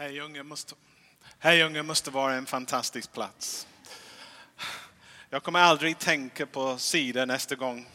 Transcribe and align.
Herrljunga 0.00 0.42
måste, 0.42 0.74
Herrljunga 1.38 1.82
måste 1.82 2.10
vara 2.10 2.34
en 2.34 2.46
fantastisk 2.46 3.12
plats. 3.12 3.66
Jag 5.30 5.42
kommer 5.42 5.60
aldrig 5.60 5.98
tänka 5.98 6.46
på 6.46 6.78
sidan 6.78 7.28
nästa 7.28 7.54
gång. 7.54 7.86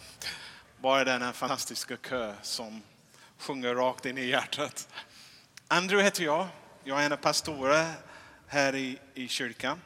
Bara 0.81 1.03
denna 1.03 1.33
fantastiska 1.33 1.97
kö 1.97 2.35
som 2.41 2.81
sjunger 3.37 3.75
rakt 3.75 4.05
in 4.05 4.17
i 4.17 4.25
hjärtat. 4.25 4.87
Andrew 5.67 6.03
heter 6.03 6.23
jag. 6.23 6.47
Jag 6.83 7.01
är 7.01 7.05
en 7.05 7.11
av 7.11 7.17
pastorerna 7.17 7.93
här 8.47 8.75
i, 8.75 8.99
i 9.13 9.27
kyrkan. 9.27 9.81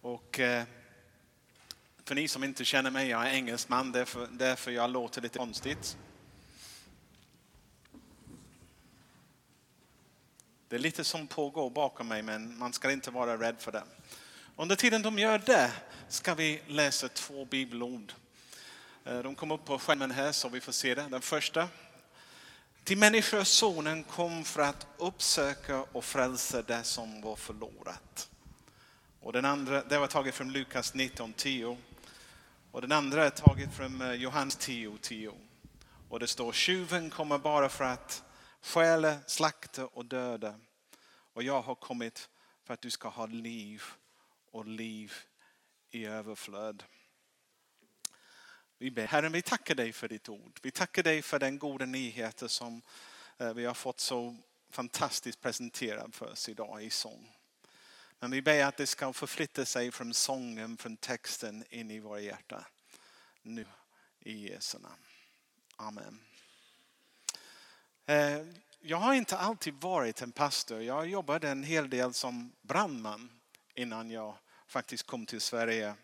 Och 0.00 0.40
eh, 0.40 0.64
för 2.04 2.14
ni 2.14 2.28
som 2.28 2.44
inte 2.44 2.64
känner 2.64 2.90
mig, 2.90 3.08
jag 3.08 3.28
är 3.28 3.32
engelsman, 3.32 3.92
därför, 3.92 4.28
därför 4.30 4.70
jag 4.70 4.90
låter 4.90 5.20
lite 5.22 5.38
konstigt. 5.38 5.96
Det 10.68 10.76
är 10.76 10.80
lite 10.80 11.04
som 11.04 11.26
pågår 11.26 11.70
bakom 11.70 12.08
mig, 12.08 12.22
men 12.22 12.58
man 12.58 12.72
ska 12.72 12.92
inte 12.92 13.10
vara 13.10 13.36
rädd 13.36 13.56
för 13.58 13.72
det. 13.72 13.82
Under 14.56 14.76
tiden 14.76 15.02
de 15.02 15.18
gör 15.18 15.38
det 15.38 15.72
ska 16.08 16.34
vi 16.34 16.62
läsa 16.66 17.08
två 17.08 17.44
bibelord. 17.44 18.12
Eh, 19.04 19.18
de 19.18 19.34
kommer 19.34 19.54
upp 19.54 19.64
på 19.64 19.78
skärmen 19.78 20.10
här 20.10 20.32
så 20.32 20.48
vi 20.48 20.60
får 20.60 20.72
se 20.72 20.94
det. 20.94 21.06
Den 21.10 21.20
första. 21.20 21.68
Till 22.84 22.98
Människosonen 22.98 24.04
kom 24.04 24.44
för 24.44 24.62
att 24.62 24.86
uppsöka 24.98 25.82
och 25.92 26.04
frälsa 26.04 26.62
det 26.62 26.84
som 26.84 27.20
var 27.20 27.36
förlorat. 27.36 28.28
Och 29.20 29.32
den 29.32 29.44
andra, 29.44 29.82
det 29.84 29.98
var 29.98 30.06
taget 30.06 30.34
från 30.34 30.52
Lukas 30.52 30.94
19.10. 30.94 31.76
Och 32.72 32.80
den 32.80 32.92
andra 32.92 33.26
är 33.26 33.30
taget 33.30 33.74
från 33.74 34.02
eh, 34.02 34.12
Johannes 34.12 34.58
10.10. 34.58 34.98
10. 35.00 35.32
Och 36.08 36.20
det 36.20 36.26
står 36.26 36.52
tjuven 36.52 37.10
kommer 37.10 37.38
bara 37.38 37.68
för 37.68 37.84
att 37.84 38.22
stjäla, 38.60 39.18
slakta 39.26 39.86
och 39.86 40.04
döda. 40.04 40.60
Och 41.08 41.42
jag 41.42 41.62
har 41.62 41.74
kommit 41.74 42.28
för 42.64 42.74
att 42.74 42.80
du 42.80 42.90
ska 42.90 43.08
ha 43.08 43.26
liv 43.26 43.82
och 44.50 44.66
liv 44.66 45.12
i 45.90 46.04
överflöd. 46.04 46.84
Vi 48.78 48.90
ber, 48.90 49.06
Herren, 49.06 49.32
vi 49.32 49.42
tackar 49.42 49.74
dig 49.74 49.92
för 49.92 50.08
ditt 50.08 50.28
ord. 50.28 50.58
Vi 50.62 50.70
tackar 50.70 51.02
dig 51.02 51.22
för 51.22 51.38
den 51.38 51.58
goda 51.58 51.86
nyheten 51.86 52.48
som 52.48 52.82
eh, 53.36 53.54
vi 53.54 53.64
har 53.64 53.74
fått 53.74 54.00
så 54.00 54.36
fantastiskt 54.70 55.40
presenterad 55.40 56.14
för 56.14 56.32
oss 56.32 56.48
idag 56.48 56.82
i 56.82 56.90
sång. 56.90 57.34
Men 58.18 58.30
vi 58.30 58.42
ber 58.42 58.64
att 58.64 58.76
det 58.76 58.86
ska 58.86 59.12
förflytta 59.12 59.64
sig 59.64 59.92
från 59.92 60.14
sången, 60.14 60.76
från 60.76 60.96
texten 60.96 61.64
in 61.70 61.90
i 61.90 62.00
våra 62.00 62.20
hjärtan. 62.20 62.64
Nu 63.42 63.66
i 64.20 64.48
Jesu 64.48 64.78
namn. 64.78 65.04
Amen. 65.76 66.27
Eh, 68.08 68.40
jag 68.80 68.96
har 68.96 69.14
inte 69.14 69.36
alltid 69.36 69.74
varit 69.74 70.22
en 70.22 70.32
pastor. 70.32 70.82
Jag 70.82 71.06
jobbade 71.08 71.48
en 71.48 71.62
hel 71.62 71.90
del 71.90 72.14
som 72.14 72.52
brandman 72.62 73.30
innan 73.74 74.10
jag 74.10 74.34
faktiskt 74.66 75.06
kom 75.06 75.26
till 75.26 75.40
Sverige. 75.40 75.88
Eh, 75.88 75.94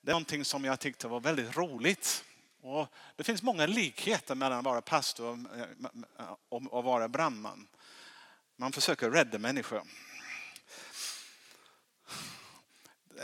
det 0.00 0.10
är 0.10 0.12
någonting 0.12 0.44
som 0.44 0.64
jag 0.64 0.80
tyckte 0.80 1.08
var 1.08 1.20
väldigt 1.20 1.56
roligt. 1.56 2.24
Och 2.62 2.88
det 3.16 3.24
finns 3.24 3.42
många 3.42 3.66
likheter 3.66 4.34
mellan 4.34 4.58
att 4.58 4.64
vara 4.64 4.80
pastor 4.80 5.28
och 5.28 5.38
eh, 6.18 6.32
att 6.78 6.84
vara 6.84 7.08
brandman. 7.08 7.68
Man 8.56 8.72
försöker 8.72 9.10
rädda 9.10 9.38
människor. 9.38 9.82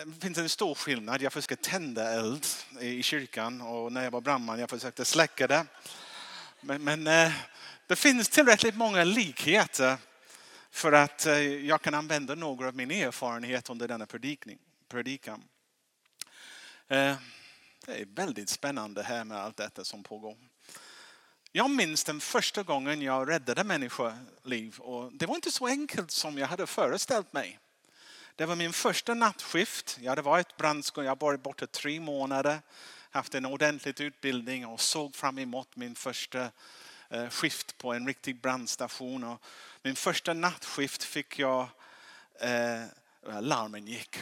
Det 0.05 0.21
finns 0.21 0.39
en 0.39 0.49
stor 0.49 0.75
skillnad. 0.75 1.23
Jag 1.23 1.33
försöker 1.33 1.57
tända 1.57 2.13
eld 2.13 2.47
i 2.81 3.03
kyrkan 3.03 3.61
och 3.61 3.93
när 3.93 4.05
jag 4.05 4.11
var 4.11 4.21
brandman 4.21 4.59
jag 4.59 4.71
försökte 4.71 5.05
släcka 5.05 5.47
det. 5.47 5.67
Men, 6.61 6.85
men 6.85 7.07
eh, 7.07 7.33
det 7.87 7.97
finns 7.97 8.29
tillräckligt 8.29 8.77
många 8.77 9.05
likheter 9.05 9.97
för 10.71 10.93
att 10.93 11.27
eh, 11.27 11.39
jag 11.43 11.83
kan 11.83 11.95
använda 11.95 12.35
några 12.35 12.69
av 12.69 12.77
min 12.77 12.91
erfarenhet 12.91 13.71
under 13.71 13.89
denna 13.89 14.07
predikan. 14.89 15.45
Eh, 16.89 17.17
det 17.87 18.01
är 18.01 18.07
väldigt 18.15 18.49
spännande 18.49 19.03
här 19.03 19.25
med 19.25 19.39
allt 19.39 19.57
detta 19.57 19.85
som 19.85 20.03
pågår. 20.03 20.37
Jag 21.53 21.71
minns 21.71 22.05
den 22.05 22.21
första 22.21 22.63
gången 22.63 23.03
jag 23.03 23.31
räddade 23.31 23.65
människoliv 23.65 24.79
och 24.79 25.13
det 25.13 25.27
var 25.27 25.35
inte 25.35 25.51
så 25.51 25.67
enkelt 25.67 26.11
som 26.11 26.39
jag 26.39 26.47
hade 26.47 26.67
föreställt 26.67 27.33
mig. 27.33 27.59
Det 28.37 28.47
var 28.47 28.57
min 28.57 28.73
första 28.73 29.15
nattskift. 29.15 29.99
Jag 30.01 30.11
hade 30.11 30.23
varit 30.23 30.57
brandskåd, 30.57 31.05
jag 31.05 31.11
hade 31.11 31.25
varit 31.25 31.43
borta 31.43 31.67
tre 31.67 32.01
månader, 32.01 32.61
haft 33.19 33.35
en 33.35 33.47
ordentlig 33.47 34.01
utbildning 34.01 34.67
och 34.67 34.81
såg 34.81 35.17
fram 35.17 35.39
emot 35.39 35.77
min 35.77 35.95
första 35.95 36.51
eh, 37.09 37.29
skift 37.29 37.79
på 37.79 37.93
en 37.93 38.07
riktig 38.07 38.41
brandstation. 38.41 39.25
Och 39.25 39.43
min 39.83 39.97
första 39.97 40.35
nattskift 40.35 41.03
fick 41.03 41.39
jag, 41.39 41.69
eh, 42.41 42.85
larmen 43.41 43.87
gick 43.87 44.17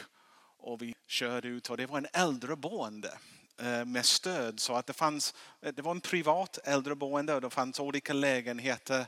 och 0.58 0.82
vi 0.82 0.94
körde 1.06 1.48
ut 1.48 1.70
och 1.70 1.76
det 1.76 1.86
var 1.86 1.98
en 1.98 2.06
äldreboende 2.12 3.18
eh, 3.58 3.84
med 3.84 4.06
stöd 4.06 4.60
så 4.60 4.74
att 4.74 4.86
det 4.86 4.92
fanns, 4.92 5.34
eh, 5.62 5.72
det 5.74 5.82
var 5.82 5.90
en 5.90 6.00
privat 6.00 6.58
äldreboende 6.64 7.34
och 7.34 7.40
det 7.40 7.50
fanns 7.50 7.80
olika 7.80 8.12
lägenheter 8.12 9.06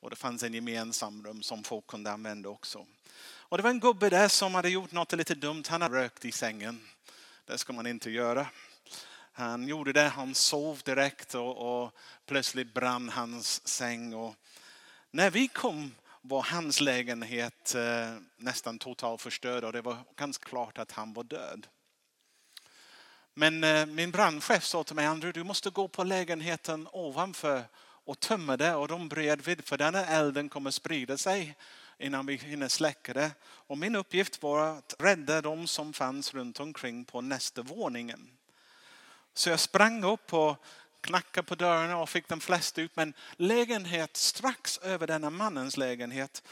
och 0.00 0.10
det 0.10 0.16
fanns 0.16 0.42
en 0.42 0.54
gemensam 0.54 1.26
rum 1.26 1.42
som 1.42 1.64
folk 1.64 1.86
kunde 1.86 2.12
använda 2.12 2.48
också. 2.48 2.86
Och 3.26 3.56
det 3.56 3.62
var 3.62 3.70
en 3.70 3.80
gubbe 3.80 4.10
där 4.10 4.28
som 4.28 4.54
hade 4.54 4.68
gjort 4.68 4.92
något 4.92 5.12
lite 5.12 5.34
dumt. 5.34 5.64
Han 5.68 5.82
hade 5.82 5.94
rökt 5.94 6.24
i 6.24 6.32
sängen. 6.32 6.80
Det 7.46 7.58
ska 7.58 7.72
man 7.72 7.86
inte 7.86 8.10
göra. 8.10 8.46
Han 9.36 9.68
gjorde 9.68 9.92
det, 9.92 10.08
han 10.08 10.34
sov 10.34 10.80
direkt 10.84 11.34
och, 11.34 11.84
och 11.84 11.92
plötsligt 12.26 12.74
brann 12.74 13.08
hans 13.08 13.68
säng. 13.68 14.14
Och 14.14 14.34
när 15.10 15.30
vi 15.30 15.48
kom 15.48 15.94
var 16.20 16.42
hans 16.42 16.80
lägenhet 16.80 17.74
eh, 17.74 18.14
nästan 18.36 18.78
totalt 18.78 19.22
förstörd 19.22 19.64
och 19.64 19.72
det 19.72 19.80
var 19.82 19.96
ganska 20.16 20.48
klart 20.48 20.78
att 20.78 20.92
han 20.92 21.12
var 21.12 21.24
död. 21.24 21.66
Men 23.34 23.64
eh, 23.64 23.86
min 23.86 24.10
brandchef 24.10 24.64
sa 24.64 24.84
till 24.84 24.96
mig, 24.96 25.06
Andrew 25.06 25.40
du 25.40 25.44
måste 25.44 25.70
gå 25.70 25.88
på 25.88 26.04
lägenheten 26.04 26.88
ovanför 26.92 27.64
och 27.78 28.20
tömma 28.20 28.56
det 28.56 28.74
och 28.74 28.88
de 28.88 29.08
bredvid 29.08 29.64
för 29.64 29.76
denna 29.76 30.06
elden 30.06 30.48
kommer 30.48 30.70
sprida 30.70 31.18
sig 31.18 31.56
innan 31.98 32.26
vi 32.26 32.36
hinner 32.36 32.68
släcka 32.68 33.12
det. 33.12 33.30
Och 33.44 33.78
min 33.78 33.96
uppgift 33.96 34.42
var 34.42 34.78
att 34.78 34.94
rädda 34.98 35.40
de 35.40 35.66
som 35.66 35.92
fanns 35.92 36.34
runt 36.34 36.60
omkring 36.60 37.04
på 37.04 37.20
nästa 37.20 37.62
våningen. 37.62 38.30
Så 39.34 39.50
jag 39.50 39.60
sprang 39.60 40.04
upp 40.04 40.32
och 40.32 40.64
knackade 41.00 41.46
på 41.46 41.54
dörren 41.54 41.94
och 41.94 42.08
fick 42.08 42.28
de 42.28 42.40
flesta 42.40 42.80
ut. 42.80 42.96
Men 42.96 43.14
lägenhet 43.36 44.16
strax 44.16 44.78
över 44.78 45.06
denna 45.06 45.30
mannens 45.30 45.76
lägenhet, 45.76 46.42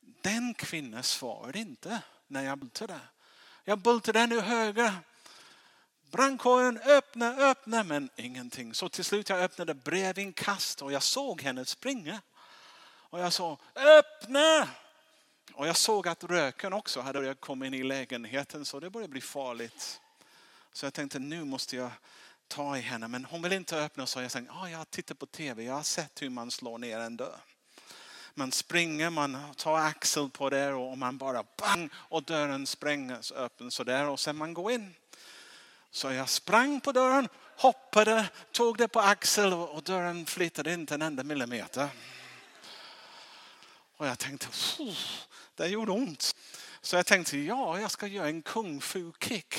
den 0.00 0.54
kvinnan 0.54 1.02
svarade 1.02 1.58
inte 1.58 2.02
när 2.26 2.44
jag 2.44 2.58
bultade. 2.58 3.00
Jag 3.64 3.78
bultade 3.78 4.20
ännu 4.20 4.40
högre. 4.40 4.94
Brandkåren 6.10 6.78
öppna, 6.78 7.36
öppna, 7.36 7.84
men 7.84 8.10
ingenting. 8.16 8.74
Så 8.74 8.88
till 8.88 9.04
slut 9.04 9.28
jag 9.28 9.40
öppnade 9.40 9.74
brevinkast 9.74 10.82
och 10.82 10.92
jag 10.92 11.02
såg 11.02 11.42
henne 11.42 11.64
springa. 11.64 12.20
Och 13.10 13.20
jag 13.20 13.32
sa 13.32 13.58
öppna! 13.74 14.68
Och 15.52 15.68
jag 15.68 15.76
såg 15.76 16.08
att 16.08 16.24
röken 16.24 16.72
också 16.72 17.00
hade 17.00 17.34
kommit 17.34 17.66
in 17.66 17.74
i 17.74 17.82
lägenheten 17.82 18.64
så 18.64 18.80
det 18.80 18.90
började 18.90 19.10
bli 19.10 19.20
farligt. 19.20 20.00
Så 20.72 20.86
jag 20.86 20.94
tänkte 20.94 21.18
nu 21.18 21.44
måste 21.44 21.76
jag 21.76 21.90
ta 22.50 22.76
i 22.76 22.80
henne. 22.80 23.08
Men 23.08 23.24
hon 23.24 23.42
vill 23.42 23.52
inte 23.52 23.76
öppna 23.76 24.06
så 24.06 24.22
jag 24.22 24.32
tänkte, 24.32 24.54
ah, 24.54 24.68
jag 24.68 24.90
tittar 24.90 25.14
på 25.14 25.26
tv, 25.26 25.62
jag 25.62 25.74
har 25.74 25.82
sett 25.82 26.22
hur 26.22 26.30
man 26.30 26.50
slår 26.50 26.78
ner 26.78 26.98
en 26.98 27.16
dörr. 27.16 27.40
Man 28.34 28.52
springer, 28.52 29.10
man 29.10 29.54
tar 29.56 29.78
axel 29.78 30.30
på 30.30 30.50
det 30.50 30.72
och 30.72 30.98
man 30.98 31.18
bara 31.18 31.44
bang 31.56 31.90
och 31.94 32.22
dörren 32.22 32.66
sprängs 32.66 33.32
öppen 33.32 33.70
sådär 33.70 34.08
och 34.08 34.20
sen 34.20 34.36
man 34.36 34.54
går 34.54 34.72
in. 34.72 34.94
Så 35.90 36.12
jag 36.12 36.28
sprang 36.28 36.80
på 36.80 36.92
dörren, 36.92 37.28
hoppade, 37.56 38.28
tog 38.52 38.78
det 38.78 38.88
på 38.88 39.00
axel 39.00 39.52
och 39.52 39.82
dörren 39.82 40.26
flyttade 40.26 40.72
inte 40.72 40.94
en 40.94 41.02
enda 41.02 41.22
millimeter. 41.22 41.88
Och 43.96 44.06
jag 44.06 44.18
tänkte, 44.18 44.46
det 45.54 45.66
gjorde 45.66 45.92
ont. 45.92 46.36
Så 46.80 46.96
jag 46.96 47.06
tänkte, 47.06 47.38
ja, 47.38 47.80
jag 47.80 47.90
ska 47.90 48.06
göra 48.06 48.28
en 48.28 48.42
kung 48.42 48.80
fu 48.80 49.12
kick. 49.20 49.54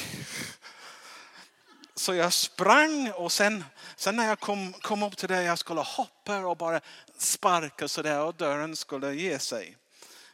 Så 2.01 2.13
jag 2.13 2.33
sprang 2.33 3.11
och 3.11 3.31
sen, 3.31 3.63
sen 3.95 4.15
när 4.15 4.27
jag 4.27 4.39
kom, 4.39 4.73
kom 4.73 5.03
upp 5.03 5.17
till 5.17 5.29
det 5.29 5.43
jag 5.43 5.59
skulle 5.59 5.81
hoppa 5.81 6.45
och 6.45 6.57
bara 6.57 6.81
sparka 7.17 7.87
så 7.87 8.01
där 8.01 8.23
och 8.23 8.35
dörren 8.35 8.75
skulle 8.75 9.13
ge 9.13 9.39
sig. 9.39 9.77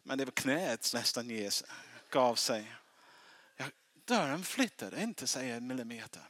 Men 0.03 0.17
det 0.17 0.25
var 0.25 0.31
knät 0.31 0.91
nästan 0.93 1.29
ge 1.29 1.51
sig, 1.51 1.67
gav 2.09 2.35
sig. 2.35 2.73
Jag, 3.57 3.67
dörren 4.05 4.43
flyttade 4.43 5.03
inte 5.03 5.27
sig 5.27 5.51
en 5.51 5.67
millimeter. 5.67 6.21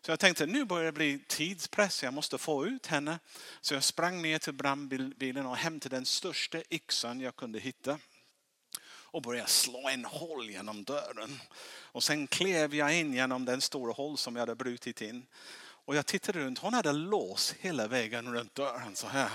Så 0.00 0.10
jag 0.10 0.20
tänkte 0.20 0.46
nu 0.46 0.64
börjar 0.64 0.84
det 0.84 0.92
bli 0.92 1.24
tidspress, 1.28 2.02
jag 2.02 2.14
måste 2.14 2.38
få 2.38 2.66
ut 2.66 2.86
henne. 2.86 3.18
Så 3.60 3.74
jag 3.74 3.84
sprang 3.84 4.22
ner 4.22 4.38
till 4.38 4.54
brandbilen 4.54 5.46
och 5.46 5.56
hämtade 5.56 5.96
den 5.96 6.06
största 6.06 6.62
yxan 6.70 7.20
jag 7.20 7.36
kunde 7.36 7.58
hitta 7.58 7.98
och 9.10 9.22
började 9.22 9.48
slå 9.48 9.88
en 9.88 10.04
hål 10.04 10.50
genom 10.50 10.84
dörren. 10.84 11.40
Och 11.82 12.02
sen 12.02 12.26
klev 12.26 12.74
jag 12.74 12.94
in 12.94 13.14
genom 13.14 13.44
den 13.44 13.60
stora 13.60 13.92
hål 13.92 14.18
som 14.18 14.36
jag 14.36 14.40
hade 14.40 14.54
brutit 14.54 15.00
in. 15.00 15.26
Och 15.84 15.96
jag 15.96 16.06
tittade 16.06 16.38
runt, 16.38 16.58
hon 16.58 16.74
hade 16.74 16.92
lås 16.92 17.54
hela 17.60 17.86
vägen 17.86 18.34
runt 18.34 18.54
dörren 18.54 18.96
så 18.96 19.06
här. 19.06 19.30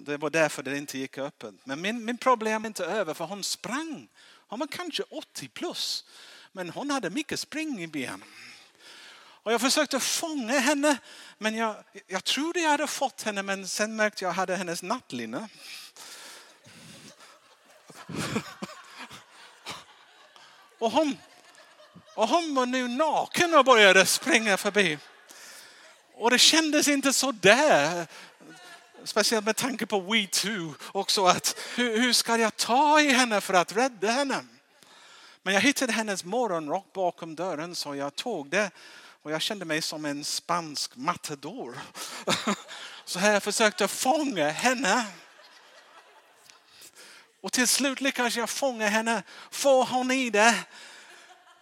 Det 0.00 0.16
var 0.16 0.30
därför 0.30 0.62
det 0.62 0.78
inte 0.78 0.98
gick 0.98 1.18
öppet. 1.18 1.54
Men 1.64 1.80
min, 1.80 2.04
min 2.04 2.18
problem 2.18 2.64
är 2.64 2.66
inte 2.66 2.84
över 2.84 3.14
för 3.14 3.24
hon 3.24 3.44
sprang. 3.44 4.08
Hon 4.48 4.58
var 4.58 4.66
kanske 4.66 5.02
80 5.02 5.48
plus. 5.48 6.04
Men 6.52 6.70
hon 6.70 6.90
hade 6.90 7.10
mycket 7.10 7.40
spring 7.40 7.82
i 7.82 7.86
benen. 7.86 8.24
Och 9.44 9.52
jag 9.52 9.60
försökte 9.60 10.00
fånga 10.00 10.58
henne, 10.58 10.98
men 11.38 11.54
jag, 11.54 11.76
jag 12.06 12.24
trodde 12.24 12.60
jag 12.60 12.70
hade 12.70 12.86
fått 12.86 13.22
henne, 13.22 13.42
men 13.42 13.68
sen 13.68 13.96
märkte 13.96 14.24
jag 14.24 14.30
att 14.30 14.36
jag 14.36 14.40
hade 14.40 14.56
hennes 14.56 14.82
nattlinne. 14.82 15.48
Och 20.78 20.90
hon, 20.90 21.18
och 22.14 22.28
hon 22.28 22.54
var 22.54 22.66
nu 22.66 22.88
naken 22.88 23.54
och 23.54 23.64
började 23.64 24.06
springa 24.06 24.56
förbi. 24.56 24.98
Och 26.14 26.30
det 26.30 26.38
kändes 26.38 26.88
inte 26.88 27.12
så 27.12 27.32
där. 27.32 28.06
Speciellt 29.04 29.46
med 29.46 29.56
tanke 29.56 29.86
på 29.86 30.00
We 30.00 30.26
Too 30.26 30.74
också. 30.92 31.26
Att 31.26 31.56
hur, 31.76 31.98
hur 32.00 32.12
ska 32.12 32.36
jag 32.36 32.56
ta 32.56 33.00
i 33.00 33.08
henne 33.08 33.40
för 33.40 33.54
att 33.54 33.76
rädda 33.76 34.10
henne? 34.10 34.44
Men 35.42 35.54
jag 35.54 35.60
hittade 35.60 35.92
hennes 35.92 36.24
morgonrock 36.24 36.92
bakom 36.92 37.34
dörren 37.34 37.74
så 37.74 37.94
jag 37.94 38.16
tog 38.16 38.50
det 38.50 38.70
och 39.22 39.30
jag 39.30 39.42
kände 39.42 39.64
mig 39.64 39.82
som 39.82 40.04
en 40.04 40.24
spansk 40.24 40.96
matador. 40.96 41.78
Så 43.04 43.18
här 43.18 43.40
försökte 43.40 43.88
fånga 43.88 44.50
henne. 44.50 45.06
Och 47.44 47.52
till 47.52 47.68
slut 47.68 48.00
lyckades 48.00 48.36
jag 48.36 48.50
fånga 48.50 48.88
henne, 48.88 49.22
få 49.50 49.84
hon 49.84 50.10
i 50.10 50.30
det. 50.30 50.64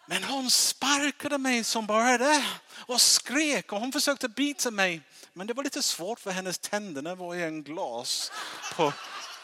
Men 0.06 0.24
hon 0.24 0.50
sparkade 0.50 1.38
mig 1.38 1.64
som 1.64 1.86
bara 1.86 2.18
det 2.18 2.44
och 2.72 3.00
skrek 3.00 3.72
och 3.72 3.80
hon 3.80 3.92
försökte 3.92 4.28
bita 4.28 4.70
mig. 4.70 5.00
Men 5.32 5.46
det 5.46 5.54
var 5.54 5.64
lite 5.64 5.82
svårt 5.82 6.20
för 6.20 6.30
hennes 6.30 6.58
tänder 6.58 7.14
var 7.14 7.34
i 7.34 7.42
en 7.42 7.62
glas 7.62 8.32
på, 8.74 8.92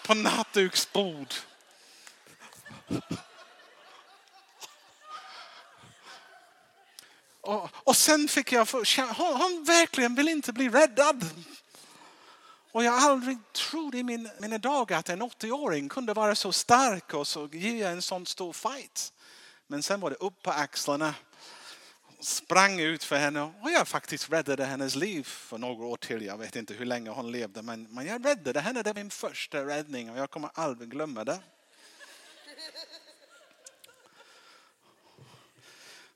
på 0.06 0.14
nattduksbord. 0.14 1.34
Och, 7.40 7.68
och 7.72 7.96
sen 7.96 8.28
fick 8.28 8.52
jag, 8.52 8.68
för, 8.68 9.14
hon, 9.14 9.40
hon 9.40 9.64
verkligen 9.64 10.14
vill 10.14 10.28
inte 10.28 10.52
bli 10.52 10.68
räddad. 10.68 11.24
Och 12.72 12.84
jag 12.84 12.92
har 12.92 13.10
aldrig 13.10 13.38
trott 13.52 13.94
i 13.94 14.02
min, 14.02 14.30
mina 14.38 14.58
dagar 14.58 14.98
att 14.98 15.08
en 15.08 15.22
80-åring 15.22 15.88
kunde 15.88 16.14
vara 16.14 16.34
så 16.34 16.52
stark 16.52 17.14
och 17.14 17.26
så 17.26 17.48
ge 17.52 17.82
en 17.82 18.02
sån 18.02 18.26
stor 18.26 18.52
fight. 18.52 19.12
Men 19.66 19.82
sen 19.82 20.00
var 20.00 20.10
det 20.10 20.16
upp 20.16 20.42
på 20.42 20.50
axlarna, 20.50 21.14
sprang 22.20 22.80
ut 22.80 23.04
för 23.04 23.16
henne 23.16 23.42
och 23.42 23.70
jag 23.70 23.88
faktiskt 23.88 24.30
räddade 24.32 24.64
hennes 24.64 24.94
liv 24.94 25.22
för 25.22 25.58
några 25.58 25.86
år 25.86 25.96
till. 25.96 26.22
Jag 26.22 26.38
vet 26.38 26.56
inte 26.56 26.74
hur 26.74 26.84
länge 26.84 27.10
hon 27.10 27.32
levde 27.32 27.62
men, 27.62 27.82
men 27.90 28.06
jag 28.06 28.26
räddade 28.26 28.60
henne. 28.60 28.82
Det 28.82 28.92
var 28.92 28.94
min 28.94 29.10
första 29.10 29.66
räddning 29.66 30.10
och 30.10 30.18
jag 30.18 30.30
kommer 30.30 30.50
aldrig 30.54 30.90
glömma 30.90 31.24
det. 31.24 31.38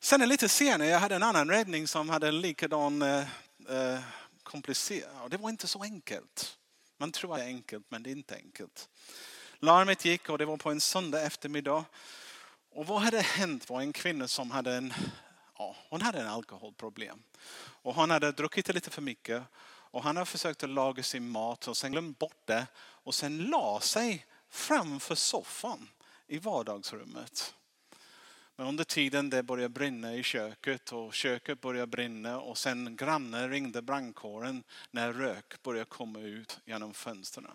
Sen 0.01 0.29
lite 0.29 0.49
senare 0.49 0.89
jag 0.89 1.01
hade 1.01 1.15
en 1.15 1.23
annan 1.23 1.51
räddning 1.51 1.89
som 1.89 2.09
hade 2.09 2.29
en 2.29 2.41
likadan 2.41 3.03
eh, 3.03 3.25
eh 3.69 4.01
komplicerad. 4.53 5.31
Det 5.31 5.37
var 5.37 5.51
inte 5.51 5.69
så 5.69 5.83
enkelt. 5.83 6.59
Man 6.99 7.13
tror 7.13 7.33
att 7.35 7.39
det 7.39 7.45
är 7.45 7.49
enkelt 7.49 7.87
men 7.89 8.03
det 8.03 8.11
är 8.11 8.13
inte 8.13 8.35
enkelt. 8.35 8.89
Larmet 9.59 10.05
gick 10.05 10.29
och 10.29 10.39
det 10.39 10.45
var 10.45 10.57
på 10.57 10.71
en 10.71 10.81
söndag 10.81 11.23
eftermiddag. 11.23 11.85
Och 12.71 12.87
vad 12.87 13.03
hade 13.03 13.21
hänt 13.21 13.71
var 13.71 13.81
en 13.81 13.93
kvinna 13.93 14.29
som 14.29 14.51
hade 14.51 14.75
en, 14.75 14.95
ja, 15.59 15.77
hon 15.89 16.03
hade 16.03 16.21
en 16.21 16.27
alkoholproblem. 16.27 17.23
Och 17.83 17.95
hon 17.95 18.11
hade 18.11 18.33
druckit 18.33 18.75
lite 18.75 18.91
för 18.91 19.03
mycket 19.03 19.43
och 19.93 20.03
han 20.03 20.17
hade 20.17 20.27
försökt 20.27 20.63
att 20.63 20.71
laga 20.71 21.03
sin 21.03 21.29
mat 21.29 21.69
och 21.69 21.77
sen 21.77 21.93
glömt 21.93 22.19
bort 22.19 22.47
det 22.47 22.67
och 22.77 23.15
sen 23.15 23.39
la 23.39 23.81
sig 23.81 24.27
framför 24.49 25.15
soffan 25.15 25.89
i 26.27 26.39
vardagsrummet. 26.39 27.55
Men 28.57 28.67
under 28.67 28.85
tiden 28.85 29.31
det 29.31 29.43
började 29.43 29.69
brinna 29.69 30.15
i 30.15 30.23
köket 30.23 30.93
och 30.93 31.15
köket 31.15 31.61
började 31.61 31.87
brinna 31.87 32.41
och 32.41 32.59
sen 32.59 32.97
grannen 32.97 33.51
ringde 33.51 33.83
brandkåren 33.83 34.63
när 34.91 35.13
rök 35.13 35.63
började 35.63 35.85
komma 35.85 36.21
ut 36.21 36.61
genom 36.65 36.95
fönstren. 36.95 37.47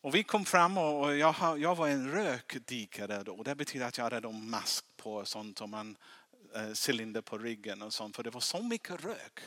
Och 0.00 0.14
vi 0.14 0.22
kom 0.22 0.44
fram 0.44 0.78
och 0.78 1.16
jag, 1.16 1.58
jag 1.58 1.74
var 1.74 1.88
en 1.88 2.10
rökdikare 2.10 3.22
då. 3.22 3.42
Det 3.42 3.54
betyder 3.54 3.86
att 3.86 3.98
jag 3.98 4.04
hade 4.04 4.28
en 4.28 4.50
mask 4.50 4.84
på 4.96 5.14
och 5.14 5.28
sånt 5.28 5.60
och 5.60 5.68
man 5.68 5.96
eh, 6.54 6.72
cylinder 6.88 7.20
på 7.20 7.38
ryggen 7.38 7.82
och 7.82 7.92
sånt 7.92 8.16
för 8.16 8.22
det 8.22 8.30
var 8.30 8.40
så 8.40 8.62
mycket 8.62 9.04
rök. 9.04 9.40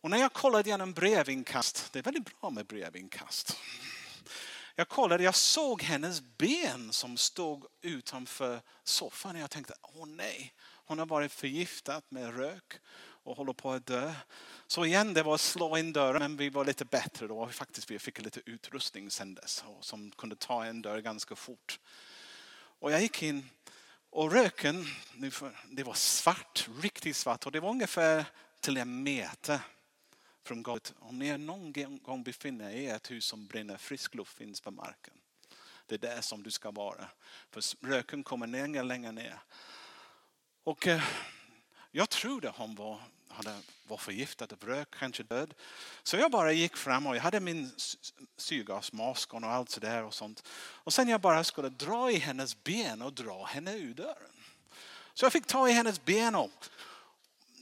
Och 0.00 0.10
när 0.10 0.18
jag 0.18 0.32
kollade 0.32 0.70
genom 0.70 0.92
brevinkast, 0.92 1.92
det 1.92 1.98
är 1.98 2.02
väldigt 2.02 2.40
bra 2.40 2.50
med 2.50 2.66
brevinkast. 2.66 3.56
Jag 4.78 4.88
kollade, 4.88 5.24
jag 5.24 5.34
såg 5.34 5.82
hennes 5.82 6.20
ben 6.20 6.92
som 6.92 7.16
stod 7.16 7.66
utanför 7.82 8.60
soffan 8.84 9.36
och 9.36 9.42
jag 9.42 9.50
tänkte, 9.50 9.74
åh 9.82 10.06
nej, 10.06 10.54
hon 10.84 10.98
har 10.98 11.06
varit 11.06 11.32
förgiftad 11.32 12.02
med 12.08 12.36
rök 12.36 12.74
och 13.00 13.36
håller 13.36 13.52
på 13.52 13.72
att 13.72 13.86
dö. 13.86 14.14
Så 14.66 14.84
igen, 14.84 15.14
det 15.14 15.22
var 15.22 15.34
att 15.34 15.40
slå 15.40 15.76
in 15.76 15.92
dörren, 15.92 16.22
men 16.22 16.36
vi 16.36 16.48
var 16.48 16.64
lite 16.64 16.84
bättre 16.84 17.26
då. 17.26 17.46
Faktiskt, 17.46 17.90
vi 17.90 17.98
fick 17.98 18.22
lite 18.22 18.40
utrustning 18.46 19.10
sen 19.10 19.34
dess 19.34 19.64
som 19.80 20.10
kunde 20.10 20.36
ta 20.36 20.64
en 20.64 20.82
dörr 20.82 20.98
ganska 20.98 21.36
fort. 21.36 21.80
Och 22.78 22.92
jag 22.92 23.02
gick 23.02 23.22
in 23.22 23.50
och 24.10 24.32
röken, 24.32 24.86
det 25.70 25.82
var 25.82 25.94
svart, 25.94 26.68
riktigt 26.80 27.16
svart 27.16 27.46
och 27.46 27.52
det 27.52 27.60
var 27.60 27.70
ungefär 27.70 28.24
till 28.60 28.76
en 28.76 29.02
meter 29.02 29.60
från 30.48 30.62
golvet. 30.62 30.94
Om 30.98 31.18
ni 31.18 31.38
någon 31.38 31.98
gång 32.02 32.22
befinner 32.22 32.70
er 32.70 32.76
i 32.76 32.86
ett 32.86 33.10
hus 33.10 33.24
som 33.24 33.46
brinner, 33.46 33.76
frisk 33.76 34.14
luft 34.14 34.36
finns 34.36 34.60
på 34.60 34.70
marken. 34.70 35.14
Det 35.86 35.94
är 35.94 35.98
där 35.98 36.20
som 36.20 36.42
du 36.42 36.50
ska 36.50 36.70
vara. 36.70 37.08
För 37.50 37.86
röken 37.86 38.22
kommer 38.22 38.46
längre, 38.46 38.82
längre 38.82 39.12
ner. 39.12 39.38
Och 40.64 40.86
eh, 40.86 41.02
jag 41.90 42.10
trodde 42.10 42.52
hon 42.56 42.74
var, 42.74 43.00
hade, 43.28 43.58
var 43.86 43.96
förgiftad 43.96 44.44
av 44.44 44.68
rök, 44.68 44.88
kanske 44.90 45.22
död. 45.22 45.54
Så 46.02 46.16
jag 46.16 46.30
bara 46.30 46.52
gick 46.52 46.76
fram 46.76 47.06
och 47.06 47.16
jag 47.16 47.22
hade 47.22 47.40
min 47.40 47.70
syrgasmask 48.36 49.34
och 49.34 49.42
allt 49.42 49.70
sådär 49.70 50.04
och 50.04 50.14
sånt. 50.14 50.48
Och 50.58 50.92
sen 50.92 51.08
jag 51.08 51.20
bara 51.20 51.44
skulle 51.44 51.68
dra 51.68 52.10
i 52.10 52.16
hennes 52.18 52.64
ben 52.64 53.02
och 53.02 53.12
dra 53.12 53.44
henne 53.44 53.72
ur 53.72 53.94
dörren. 53.94 54.36
Så 55.14 55.24
jag 55.24 55.32
fick 55.32 55.46
ta 55.46 55.68
i 55.68 55.72
hennes 55.72 56.04
ben 56.04 56.34
och, 56.34 56.64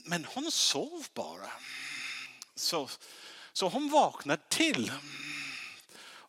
men 0.05 0.25
hon 0.25 0.51
sov 0.51 1.07
bara. 1.13 1.51
Så, 2.59 2.89
så 3.53 3.67
hon 3.67 3.89
vaknade 3.89 4.41
till. 4.49 4.91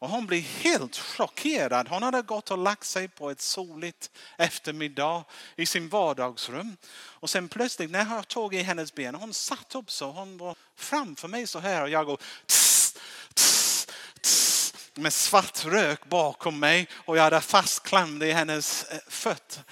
Och 0.01 0.09
hon 0.09 0.27
blev 0.27 0.43
helt 0.43 0.97
chockerad. 0.97 1.89
Hon 1.89 2.03
hade 2.03 2.23
gått 2.23 2.51
och 2.51 2.59
lagt 2.59 2.85
sig 2.85 3.09
på 3.09 3.31
ett 3.31 3.41
soligt 3.41 4.11
eftermiddag 4.37 5.25
i 5.57 5.67
sin 5.67 5.89
vardagsrum. 5.89 6.77
Och 6.95 7.31
sen 7.31 7.49
plötsligt 7.49 7.91
när 7.91 8.15
jag 8.15 8.29
tog 8.29 8.55
i 8.55 8.63
hennes 8.63 8.95
ben, 8.95 9.15
hon 9.15 9.35
satt 9.35 9.75
upp 9.75 9.91
så 9.91 10.11
hon 10.11 10.39
var 10.39 10.57
framför 10.77 11.29
mig 11.29 11.47
så 11.47 11.59
här 11.59 11.83
och 11.83 11.89
jag 11.89 12.07
går 12.07 12.19
tss, 12.47 12.97
tss, 13.35 13.87
tss, 14.21 14.75
med 14.95 15.13
svart 15.13 15.65
rök 15.65 16.09
bakom 16.09 16.61
mig 16.61 16.89
och 16.93 17.17
jag 17.17 17.23
hade 17.23 17.41
fastklämd 17.41 18.23
i 18.23 18.33
hennes 18.33 18.85
eh, 18.85 18.99
fötter. 19.09 19.63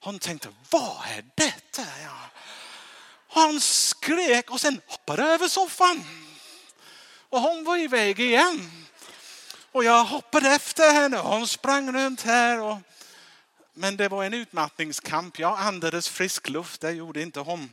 Hon 0.00 0.18
tänkte, 0.18 0.48
vad 0.70 1.06
är 1.06 1.24
detta? 1.34 1.82
Ja. 2.02 2.30
Han 3.34 3.60
skrek 3.60 4.50
och 4.50 4.60
sen 4.60 4.80
hoppade 4.86 5.22
över 5.22 5.48
soffan. 5.48 6.04
Och 7.28 7.40
hon 7.40 7.64
var 7.64 7.76
iväg 7.76 8.20
igen. 8.20 8.70
Och 9.72 9.84
jag 9.84 10.04
hoppade 10.04 10.48
efter 10.48 10.92
henne 10.92 11.18
och 11.18 11.28
hon 11.28 11.48
sprang 11.48 11.92
runt 11.92 12.22
här. 12.22 12.60
Och... 12.60 12.78
Men 13.72 13.96
det 13.96 14.08
var 14.08 14.24
en 14.24 14.34
utmattningskamp. 14.34 15.38
Jag 15.38 15.58
andades 15.58 16.08
frisk 16.08 16.48
luft, 16.48 16.80
det 16.80 16.90
gjorde 16.90 17.22
inte 17.22 17.40
hon. 17.40 17.72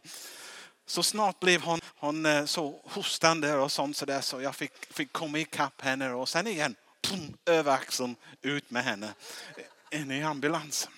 Så 0.85 1.03
snart 1.03 1.39
blev 1.39 1.61
hon, 1.61 1.81
hon 1.97 2.25
eh, 2.25 2.45
så 2.45 2.81
hostande 2.83 3.53
och 3.53 3.71
sånt 3.71 3.97
så 3.97 4.05
där 4.05 4.21
så 4.21 4.41
jag 4.41 4.55
fick, 4.55 4.93
fick 4.93 5.13
komma 5.13 5.39
ikapp 5.39 5.81
henne 5.81 6.11
och 6.11 6.29
sen 6.29 6.47
igen 6.47 6.75
pum, 7.01 7.37
över 7.45 7.71
axeln 7.71 8.15
ut 8.41 8.71
med 8.71 8.83
henne 8.83 9.13
in 9.91 10.11
i 10.11 10.23
ambulansen. 10.23 10.91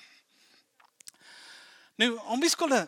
Nu 1.96 2.18
om 2.18 2.40
vi 2.40 2.50
skulle 2.50 2.88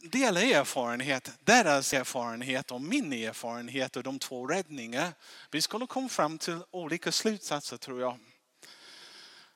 dela 0.00 0.42
erfarenhet, 0.42 1.30
deras 1.44 1.92
erfarenhet 1.92 2.70
och 2.70 2.80
min 2.80 3.12
erfarenhet 3.12 3.96
och 3.96 4.02
de 4.02 4.18
två 4.18 4.46
räddningarna. 4.46 5.12
Vi 5.50 5.62
skulle 5.62 5.86
komma 5.86 6.08
fram 6.08 6.38
till 6.38 6.60
olika 6.70 7.12
slutsatser 7.12 7.76
tror 7.76 8.00
jag. 8.00 8.18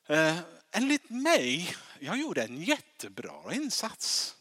Eh, 0.06 0.38
enligt 0.70 1.10
mig, 1.10 1.76
jag 1.98 2.18
gjorde 2.18 2.42
en 2.42 2.62
jättebra 2.62 3.54
insats. 3.54 4.36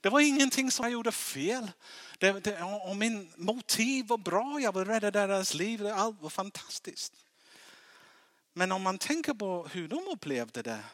Det 0.00 0.08
var 0.08 0.20
ingenting 0.20 0.70
som 0.70 0.84
jag 0.84 0.92
gjorde 0.92 1.12
fel. 1.12 1.70
Det, 2.18 2.32
det, 2.44 2.62
och 2.62 2.96
min 2.96 3.32
motiv 3.36 4.06
var 4.06 4.18
bra, 4.18 4.60
jag 4.60 4.74
vill 4.78 4.84
rädda 4.84 5.10
deras 5.10 5.54
liv, 5.54 5.86
allt 5.86 6.20
var 6.20 6.30
fantastiskt. 6.30 7.12
Men 8.52 8.72
om 8.72 8.82
man 8.82 8.98
tänker 8.98 9.34
på 9.34 9.68
hur 9.72 9.88
de 9.88 10.08
upplevde 10.08 10.62
det 10.62 10.84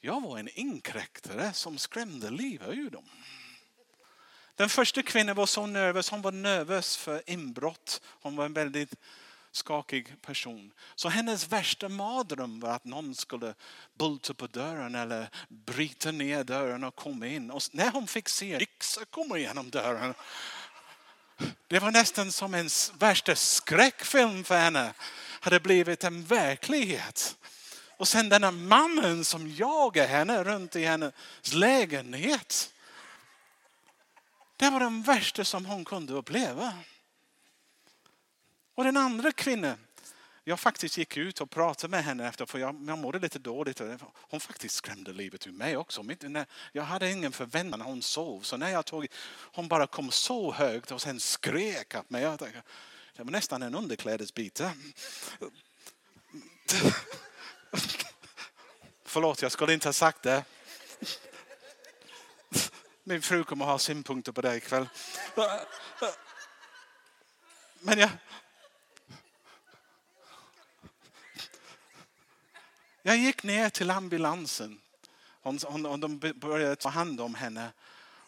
jag 0.00 0.20
var 0.20 0.38
en 0.38 0.48
inkräktare 0.54 1.52
som 1.52 1.78
skrämde 1.78 2.30
livet 2.30 2.68
ur 2.68 2.90
dem. 2.90 3.04
Den 4.56 4.68
första 4.68 5.02
kvinnan 5.02 5.36
var 5.36 5.46
så 5.46 5.66
nervös, 5.66 6.10
hon 6.10 6.22
var 6.22 6.32
nervös 6.32 6.96
för 6.96 7.22
inbrott. 7.26 8.00
Hon 8.04 8.36
var 8.36 8.44
en 8.44 8.52
väldigt 8.52 8.94
skakig 9.52 10.22
person. 10.22 10.72
Så 10.94 11.08
hennes 11.08 11.48
värsta 11.48 11.88
mardröm 11.88 12.60
var 12.60 12.70
att 12.70 12.84
någon 12.84 13.14
skulle 13.14 13.54
bulta 13.94 14.34
på 14.34 14.46
dörren 14.46 14.94
eller 14.94 15.28
bryta 15.48 16.10
ner 16.10 16.44
dörren 16.44 16.84
och 16.84 16.96
komma 16.96 17.26
in. 17.26 17.50
Och 17.50 17.62
när 17.72 17.90
hon 17.90 18.06
fick 18.06 18.28
se 18.28 18.54
en 18.54 18.60
yxa 18.60 19.04
komma 19.04 19.38
igenom 19.38 19.70
dörren 19.70 20.14
det 21.68 21.78
var 21.78 21.90
nästan 21.90 22.32
som 22.32 22.54
en 22.54 22.68
värsta 22.98 23.36
skräckfilm 23.36 24.44
för 24.44 24.58
henne. 24.58 24.94
hade 25.40 25.60
blivit 25.60 26.04
en 26.04 26.24
verklighet. 26.24 27.36
Och 27.96 28.08
sen 28.08 28.28
denna 28.28 28.50
mannen 28.50 29.24
som 29.24 29.48
jagar 29.48 30.06
henne 30.06 30.44
runt 30.44 30.76
i 30.76 30.84
hennes 30.84 31.12
lägenhet. 31.52 32.72
Det 34.56 34.70
var 34.70 34.80
den 34.80 35.02
värsta 35.02 35.44
som 35.44 35.66
hon 35.66 35.84
kunde 35.84 36.12
uppleva. 36.12 36.72
Och 38.74 38.84
den 38.84 38.96
andra 38.96 39.32
kvinnan, 39.32 39.78
jag 40.44 40.60
faktiskt 40.60 40.98
gick 40.98 41.16
ut 41.16 41.40
och 41.40 41.50
pratade 41.50 41.90
med 41.90 42.04
henne 42.04 42.28
efter 42.28 42.46
för 42.46 42.58
jag, 42.58 42.84
jag 42.88 42.98
mådde 42.98 43.18
lite 43.18 43.38
dåligt. 43.38 43.80
Hon 44.12 44.40
faktiskt 44.40 44.74
skrämde 44.74 45.12
livet 45.12 45.46
ur 45.46 45.52
mig 45.52 45.76
också. 45.76 46.04
Jag 46.72 46.82
hade 46.82 47.10
ingen 47.10 47.32
förväntan 47.32 47.78
när 47.78 47.86
hon 47.86 48.02
sov. 48.02 48.40
Så 48.40 48.56
när 48.56 48.70
jag 48.70 48.84
tog, 48.86 49.06
hon 49.52 49.68
bara 49.68 49.86
kom 49.86 50.10
så 50.10 50.52
högt 50.52 50.90
och 50.90 51.02
sen 51.02 51.20
skrek 51.20 51.94
att 51.94 52.10
mig. 52.10 52.22
Jag 52.22 52.38
tänkte, 52.38 52.62
det 53.16 53.22
var 53.22 53.30
nästan 53.30 53.62
en 53.62 53.74
underklädesbit. 53.74 54.62
Förlåt, 59.04 59.42
jag 59.42 59.52
skulle 59.52 59.74
inte 59.74 59.88
ha 59.88 59.92
sagt 59.92 60.22
det. 60.22 60.44
Min 63.04 63.22
fru 63.22 63.44
kommer 63.44 63.64
ha 63.64 63.78
synpunkter 63.78 64.32
på 64.32 64.40
det 64.40 64.56
ikväll. 64.56 64.88
Men 67.80 67.98
jag, 67.98 68.10
Jag 73.06 73.16
gick 73.16 73.42
ner 73.42 73.70
till 73.70 73.90
ambulansen. 73.90 74.80
Hon, 75.42 75.58
hon, 75.64 75.86
och 75.86 75.98
de 75.98 76.18
började 76.18 76.76
ta 76.76 76.88
hand 76.88 77.20
om 77.20 77.34
henne. 77.34 77.72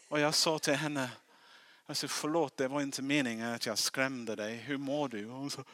Och 0.08 0.20
jag 0.20 0.34
sa 0.34 0.58
till 0.58 0.74
henne, 0.74 1.10
jag 1.86 1.96
sa, 1.96 2.08
förlåt 2.08 2.56
det 2.56 2.68
var 2.68 2.80
inte 2.80 3.02
meningen 3.02 3.54
att 3.54 3.66
jag 3.66 3.78
skrämde 3.78 4.36
dig. 4.36 4.56
Hur 4.56 4.76
mår 4.76 5.08
du? 5.08 5.24
Hon 5.24 5.50
sa, 5.50 5.64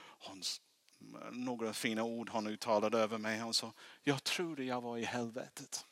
några 1.33 1.73
fina 1.73 2.03
ord 2.03 2.31
han 2.31 2.47
uttalade 2.47 2.99
över 2.99 3.19
mig. 3.19 3.39
Han 3.39 3.55
sa, 3.55 3.73
jag 4.03 4.25
trodde 4.25 4.65
jag 4.65 4.81
var 4.81 4.99
i 4.99 5.05
helvetet. 5.05 5.87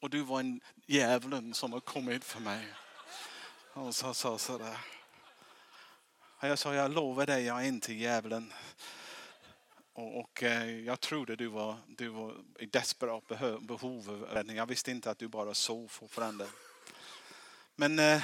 Och 0.00 0.10
du 0.10 0.22
var 0.22 0.40
en 0.40 0.60
djävulen 0.86 1.54
som 1.54 1.72
har 1.72 1.80
kommit 1.80 2.24
för 2.24 2.40
mig. 2.40 2.66
Han 3.72 3.92
sa 3.92 4.14
så, 4.14 4.38
sådär. 4.38 4.78
Jag 6.40 6.58
sa, 6.58 6.74
jag 6.74 6.90
lovar 6.90 7.26
dig, 7.26 7.44
jag 7.44 7.62
är 7.62 7.68
inte 7.68 7.94
djävulen. 7.94 8.52
Och, 9.92 10.20
och 10.20 10.42
eh, 10.42 10.80
jag 10.80 11.00
trodde 11.00 11.36
du 11.36 11.46
var, 11.46 11.76
du 11.88 12.08
var 12.08 12.36
i 12.58 12.66
desperat 12.66 13.28
behov 13.60 14.10
av 14.10 14.22
räddning. 14.22 14.56
Jag 14.56 14.66
visste 14.66 14.90
inte 14.90 15.10
att 15.10 15.18
du 15.18 15.28
bara 15.28 15.54
sov 15.54 15.88
fortfarande. 15.88 16.46
Men 17.76 17.98
eh, 17.98 18.22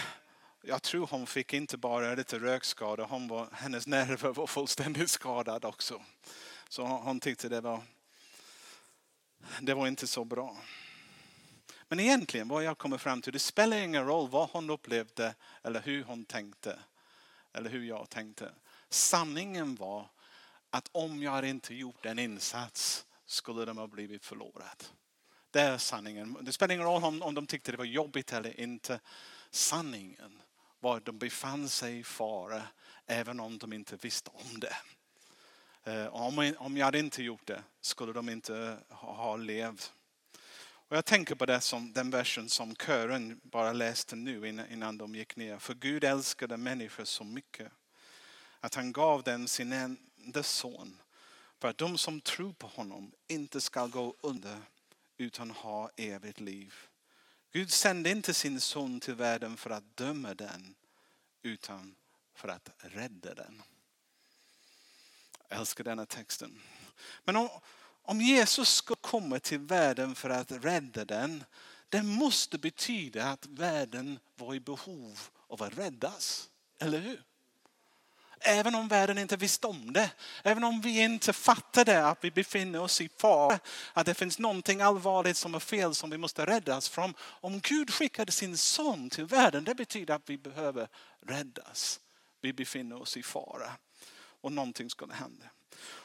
jag 0.62 0.82
tror 0.82 1.06
hon 1.06 1.26
fick 1.26 1.52
inte 1.52 1.76
bara 1.76 2.14
lite 2.14 2.38
rökskada, 2.38 3.04
hon 3.04 3.28
var, 3.28 3.48
hennes 3.52 3.86
nerver 3.86 4.32
var 4.32 4.46
fullständigt 4.46 5.10
skadade 5.10 5.66
också. 5.66 6.02
Så 6.68 6.86
hon 6.86 7.20
tyckte 7.20 7.48
det 7.48 7.60
var, 7.60 7.82
det 9.60 9.74
var 9.74 9.86
inte 9.86 10.06
så 10.06 10.24
bra. 10.24 10.56
Men 11.88 12.00
egentligen 12.00 12.48
vad 12.48 12.64
jag 12.64 12.78
kommer 12.78 12.98
fram 12.98 13.22
till, 13.22 13.32
det 13.32 13.38
spelar 13.38 13.76
ingen 13.76 14.06
roll 14.06 14.28
vad 14.28 14.50
hon 14.50 14.70
upplevde 14.70 15.34
eller 15.62 15.80
hur 15.80 16.04
hon 16.04 16.24
tänkte. 16.24 16.78
Eller 17.52 17.70
hur 17.70 17.84
jag 17.84 18.10
tänkte. 18.10 18.52
Sanningen 18.88 19.74
var 19.74 20.10
att 20.70 20.88
om 20.92 21.22
jag 21.22 21.44
inte 21.44 21.74
gjort 21.74 22.06
en 22.06 22.18
insats 22.18 23.06
skulle 23.26 23.64
de 23.64 23.78
ha 23.78 23.86
blivit 23.86 24.24
förlorat. 24.24 24.92
Det 25.50 25.60
är 25.60 25.78
sanningen. 25.78 26.36
Det 26.40 26.52
spelar 26.52 26.74
ingen 26.74 26.86
roll 26.86 27.04
om, 27.04 27.22
om 27.22 27.34
de 27.34 27.46
tyckte 27.46 27.70
det 27.70 27.78
var 27.78 27.84
jobbigt 27.84 28.32
eller 28.32 28.60
inte. 28.60 29.00
Sanningen 29.50 30.40
var 30.80 31.00
de 31.00 31.18
befann 31.18 31.68
sig 31.68 31.98
i 31.98 32.04
fara 32.04 32.62
även 33.06 33.40
om 33.40 33.58
de 33.58 33.72
inte 33.72 33.96
visste 33.96 34.30
om 34.34 34.60
det. 34.60 34.76
Eh, 35.84 36.06
om, 36.06 36.76
jag 36.76 36.84
hade 36.84 36.98
inte 36.98 37.22
gjort 37.22 37.46
det 37.46 37.62
skulle 37.80 38.12
de 38.12 38.28
inte 38.28 38.78
ha, 38.88 39.12
ha 39.12 39.36
levt. 39.36 39.92
Och 40.62 40.96
jag 40.96 41.04
tänker 41.04 41.34
på 41.34 41.46
det 41.46 41.60
som, 41.60 41.92
den 41.92 42.10
versen 42.10 42.48
som 42.48 42.76
kören 42.76 43.40
bara 43.42 43.72
läste 43.72 44.16
nu 44.16 44.48
innan 44.48 44.98
de 44.98 45.14
gick 45.14 45.36
ner. 45.36 45.58
För 45.58 45.74
Gud 45.74 46.04
älskade 46.04 46.56
människor 46.56 47.04
så 47.04 47.24
mycket 47.24 47.72
att 48.60 48.74
han 48.74 48.92
gav 48.92 49.22
den 49.22 49.48
sin 49.48 49.72
enda 49.72 50.42
son 50.42 50.96
för 51.58 51.68
att 51.68 51.78
de 51.78 51.98
som 51.98 52.20
tror 52.20 52.52
på 52.52 52.66
honom 52.66 53.12
inte 53.28 53.60
ska 53.60 53.86
gå 53.86 54.14
under 54.20 54.58
utan 55.18 55.50
ha 55.50 55.90
evigt 55.96 56.40
liv. 56.40 56.74
Gud 57.52 57.72
sände 57.72 58.10
inte 58.10 58.34
sin 58.34 58.60
son 58.60 59.00
till 59.00 59.14
världen 59.14 59.56
för 59.56 59.70
att 59.70 59.96
döma 59.96 60.34
den 60.34 60.74
utan 61.42 61.94
för 62.34 62.48
att 62.48 62.70
rädda 62.78 63.34
den. 63.34 63.62
Jag 65.48 65.58
älskar 65.58 65.84
denna 65.84 66.06
texten. 66.06 66.60
Men 67.24 67.36
om, 67.36 67.48
om 68.02 68.20
Jesus 68.20 68.68
ska 68.68 68.94
komma 68.94 69.40
till 69.40 69.58
världen 69.58 70.14
för 70.14 70.30
att 70.30 70.52
rädda 70.52 71.04
den, 71.04 71.44
det 71.88 72.02
måste 72.02 72.58
betyda 72.58 73.30
att 73.30 73.46
världen 73.46 74.18
var 74.36 74.54
i 74.54 74.60
behov 74.60 75.20
av 75.46 75.62
att 75.62 75.78
räddas. 75.78 76.50
Eller 76.78 76.98
hur? 76.98 77.22
Även 78.42 78.74
om 78.74 78.88
världen 78.88 79.18
inte 79.18 79.36
visste 79.36 79.66
om 79.66 79.92
det. 79.92 80.10
Även 80.42 80.64
om 80.64 80.80
vi 80.80 81.00
inte 81.00 81.32
fattade 81.32 82.06
att 82.06 82.18
vi 82.24 82.30
befinner 82.30 82.80
oss 82.80 83.00
i 83.00 83.10
fara. 83.18 83.58
Att 83.92 84.06
det 84.06 84.14
finns 84.14 84.38
någonting 84.38 84.80
allvarligt 84.80 85.36
som 85.36 85.54
är 85.54 85.58
fel 85.58 85.94
som 85.94 86.10
vi 86.10 86.18
måste 86.18 86.46
räddas 86.46 86.88
från. 86.88 87.14
Om 87.20 87.60
Gud 87.60 87.94
skickade 87.94 88.32
sin 88.32 88.58
son 88.58 89.10
till 89.10 89.24
världen, 89.24 89.64
det 89.64 89.74
betyder 89.74 90.14
att 90.14 90.30
vi 90.30 90.38
behöver 90.38 90.88
räddas. 91.20 92.00
Vi 92.40 92.52
befinner 92.52 93.02
oss 93.02 93.16
i 93.16 93.22
fara. 93.22 93.72
Och 94.40 94.52
någonting 94.52 94.90
skulle 94.90 95.14
hända. 95.14 95.46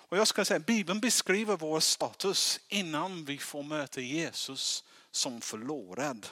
Och 0.08 0.18
jag 0.18 0.28
ska 0.28 0.46
säga, 0.46 0.60
Bibeln 0.60 1.00
beskriver 1.00 1.58
vår 1.58 1.80
status 1.80 2.60
innan 2.68 3.26
vi 3.26 3.38
får 3.38 3.64
möta 3.64 4.02
Jesus 4.02 4.84
som 5.12 5.42
förlorad. 5.42 6.28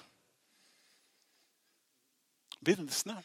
Vilsna. 2.59 3.23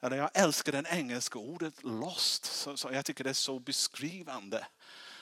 Eller 0.00 0.16
jag 0.16 0.30
älskar 0.34 0.72
det 0.72 0.84
engelska 0.90 1.38
ordet 1.38 1.84
lost. 1.84 2.44
Så, 2.44 2.76
så 2.76 2.88
jag 2.92 3.04
tycker 3.04 3.24
det 3.24 3.30
är 3.30 3.34
så 3.34 3.58
beskrivande 3.58 4.66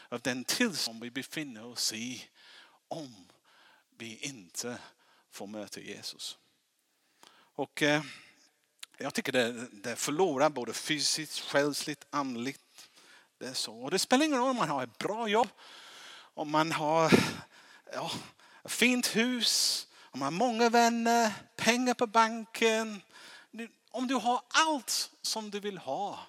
av 0.09 0.21
den 0.21 0.45
tillstånd 0.45 1.03
vi 1.03 1.11
befinner 1.11 1.67
oss 1.67 1.93
i 1.93 2.29
om 2.89 3.27
vi 3.99 4.17
inte 4.17 4.79
får 5.31 5.47
möta 5.47 5.81
Jesus. 5.81 6.39
Och 7.57 7.83
eh, 7.83 8.03
jag 8.99 9.15
tycker 9.15 9.33
det, 9.33 9.67
det 9.73 9.97
förlorar 9.97 10.51
både 10.51 10.73
fysiskt, 10.73 11.41
själsligt, 11.41 12.07
andligt. 12.11 12.89
Det 13.39 13.47
är 13.47 13.55
så. 13.55 13.75
Och 13.75 13.91
det 13.91 13.99
spelar 13.99 14.25
ingen 14.25 14.39
roll 14.39 14.51
om 14.51 14.57
man 14.57 14.69
har 14.69 14.85
ett 14.85 14.99
bra 14.99 15.29
jobb, 15.29 15.49
om 16.35 16.51
man 16.51 16.73
har 16.73 17.13
ja, 17.93 18.11
ett 18.65 18.73
fint 18.73 19.17
hus, 19.17 19.87
om 20.01 20.21
man 20.21 20.27
har 20.27 20.47
många 20.47 20.71
vänner, 20.71 21.33
pengar 21.57 21.95
på 21.95 22.07
banken, 22.07 23.03
om 23.95 24.07
du 24.07 24.15
har 24.15 24.43
allt 24.49 25.11
som 25.23 25.51
du 25.51 25.61
vill 25.61 25.79
ha. 25.79 26.27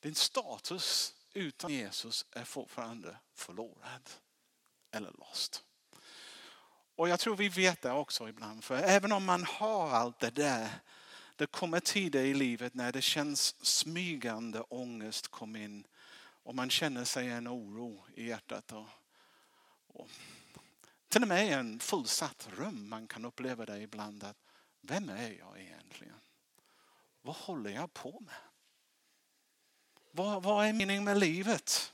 Din 0.00 0.14
status 0.14 1.14
utan 1.32 1.70
Jesus 1.70 2.26
är 2.30 2.44
fortfarande 2.44 3.16
förlorad 3.34 4.10
eller 4.90 5.12
lost. 5.18 5.64
Och 6.96 7.08
jag 7.08 7.20
tror 7.20 7.36
vi 7.36 7.48
vet 7.48 7.82
det 7.82 7.92
också 7.92 8.28
ibland. 8.28 8.64
För 8.64 8.76
även 8.76 9.12
om 9.12 9.24
man 9.24 9.44
har 9.44 9.90
allt 9.90 10.18
det 10.18 10.30
där. 10.30 10.70
Det 11.36 11.46
kommer 11.46 11.80
tider 11.80 12.24
i 12.24 12.34
livet 12.34 12.74
när 12.74 12.92
det 12.92 13.02
känns 13.02 13.66
smygande 13.66 14.60
ångest 14.60 15.28
kom 15.28 15.56
in. 15.56 15.86
Och 16.42 16.54
man 16.54 16.70
känner 16.70 17.04
sig 17.04 17.28
en 17.28 17.48
oro 17.48 18.04
i 18.14 18.28
hjärtat. 18.28 18.72
Och, 18.72 18.86
och 19.86 20.08
till 21.08 21.22
och 21.22 21.28
med 21.28 21.46
i 21.46 21.50
en 21.50 21.80
fullsatt 21.80 22.48
rum 22.56 22.88
man 22.88 23.06
kan 23.06 23.24
uppleva 23.24 23.66
det 23.66 23.78
ibland. 23.78 24.24
att 24.24 24.41
vem 24.82 25.08
är 25.08 25.30
jag 25.38 25.60
egentligen? 25.60 26.20
Vad 27.22 27.36
håller 27.36 27.70
jag 27.70 27.94
på 27.94 28.20
med? 28.20 28.34
Vad, 30.10 30.42
vad 30.42 30.66
är 30.66 30.72
meningen 30.72 31.04
med 31.04 31.18
livet? 31.18 31.92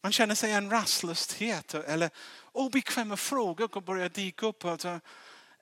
Man 0.00 0.12
känner 0.12 0.34
sig 0.34 0.52
en 0.52 0.70
rastlöshet 0.70 1.74
eller 1.74 2.10
obekväma 2.52 3.16
frågor 3.16 3.80
börjar 3.80 4.08
dyka 4.08 4.46
upp. 4.46 4.64
Alltså, 4.64 5.00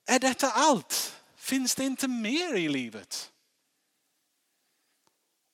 är 0.04 0.18
detta 0.18 0.50
allt? 0.50 1.20
Finns 1.34 1.74
det 1.74 1.84
inte 1.84 2.08
mer 2.08 2.54
i 2.54 2.68
livet? 2.68 3.32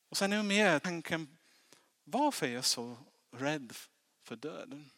Och 0.09 0.17
sen 0.17 0.33
är 0.33 0.43
mer 0.43 0.79
tanken, 0.79 1.39
varför 2.05 2.47
är 2.47 2.51
jag 2.53 2.65
så 2.65 2.97
rädd 3.37 3.75
för 4.23 4.37
döden? 4.37 4.91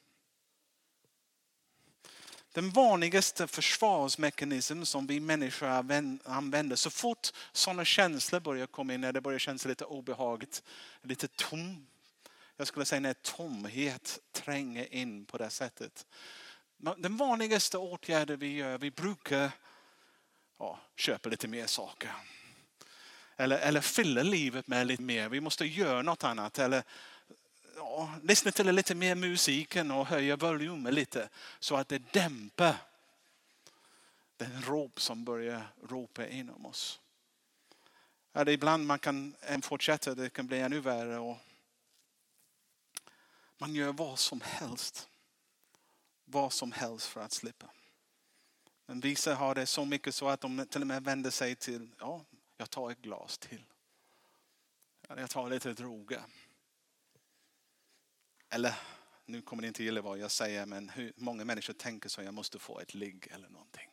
Den 2.52 2.70
vanligaste 2.70 3.46
försvarsmekanism 3.46 4.84
som 4.84 5.06
vi 5.06 5.20
människor 5.20 5.66
använder 6.24 6.76
så 6.76 6.90
fort 6.90 7.28
sådana 7.52 7.84
känslor 7.84 8.40
börjar 8.40 8.66
komma 8.66 8.94
in, 8.94 9.00
när 9.00 9.12
det 9.12 9.20
börjar 9.20 9.38
kännas 9.38 9.64
lite 9.64 9.84
obehagligt, 9.84 10.62
lite 11.02 11.28
tom. 11.28 11.86
Jag 12.56 12.66
skulle 12.66 12.84
säga 12.84 13.00
när 13.00 13.12
tomhet 13.12 14.18
tränger 14.32 14.94
in 14.94 15.24
på 15.24 15.38
det 15.38 15.50
sättet. 15.50 16.06
Den 16.76 17.16
vanligaste 17.16 17.78
åtgärden 17.78 18.38
vi 18.38 18.56
gör, 18.56 18.78
vi 18.78 18.90
brukar 18.90 19.50
ja, 20.58 20.80
köpa 20.96 21.28
lite 21.28 21.48
mer 21.48 21.66
saker. 21.66 22.10
Eller, 23.36 23.58
eller 23.58 23.80
fylla 23.80 24.22
livet 24.22 24.66
med 24.66 24.86
lite 24.86 25.02
mer. 25.02 25.28
Vi 25.28 25.40
måste 25.40 25.64
göra 25.64 26.02
något 26.02 26.24
annat. 26.24 26.58
Eller 26.58 26.82
ja, 27.76 28.14
lyssna 28.22 28.50
till 28.50 28.66
lite 28.66 28.94
mer 28.94 29.14
musiken 29.14 29.90
och 29.90 30.06
höja 30.06 30.36
volymen 30.36 30.94
lite 30.94 31.28
så 31.58 31.76
att 31.76 31.88
det 31.88 32.12
dämpar 32.12 32.76
den 34.36 34.62
rop 34.62 35.00
som 35.00 35.24
börjar 35.24 35.72
ropa 35.88 36.26
inom 36.26 36.66
oss. 36.66 37.00
Eller 38.32 38.52
ibland 38.52 38.86
man 38.86 38.98
kan 38.98 39.34
eh, 39.40 39.60
fortsätta, 39.60 40.14
det 40.14 40.30
kan 40.30 40.46
bli 40.46 40.58
ännu 40.58 40.80
värre. 40.80 41.18
Och 41.18 41.36
man 43.58 43.74
gör 43.74 43.92
vad 43.92 44.18
som 44.18 44.40
helst. 44.40 45.08
Vad 46.24 46.52
som 46.52 46.72
helst 46.72 47.06
för 47.06 47.20
att 47.20 47.32
slippa. 47.32 47.66
Men 48.86 49.00
vissa 49.00 49.34
har 49.34 49.54
det 49.54 49.66
så 49.66 49.84
mycket 49.84 50.14
så 50.14 50.28
att 50.28 50.40
de 50.40 50.66
till 50.66 50.80
och 50.80 50.86
med 50.86 51.04
vänder 51.04 51.30
sig 51.30 51.54
till, 51.54 51.90
ja, 51.98 52.24
jag 52.56 52.70
tar 52.70 52.90
ett 52.90 53.02
glas 53.02 53.38
till. 53.38 53.64
Eller 55.08 55.20
Jag 55.20 55.30
tar 55.30 55.50
lite 55.50 55.72
droger. 55.72 56.22
Eller, 58.54 58.74
nu 59.24 59.42
kommer 59.42 59.60
ni 59.60 59.68
inte 59.68 59.84
gilla 59.84 60.02
vad 60.02 60.18
jag 60.18 60.30
säger, 60.30 60.66
men 60.66 60.88
hur 60.88 61.12
många 61.16 61.44
människor 61.44 61.72
tänker 61.72 62.08
så 62.08 62.22
jag 62.22 62.34
måste 62.34 62.58
få 62.58 62.80
ett 62.80 62.94
ligg 62.94 63.28
eller 63.30 63.48
någonting. 63.48 63.88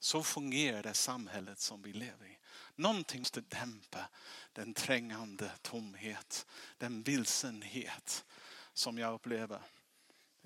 Så 0.00 0.22
fungerar 0.22 0.82
det 0.82 0.94
samhället 0.94 1.58
som 1.58 1.82
vi 1.82 1.92
lever 1.92 2.26
i. 2.26 2.38
Någonting 2.74 3.20
måste 3.20 3.40
dämpa 3.40 4.08
den 4.52 4.74
trängande 4.74 5.50
tomhet, 5.62 6.46
den 6.78 7.02
vilsenhet 7.02 8.24
som 8.72 8.98
jag 8.98 9.14
upplever 9.14 9.62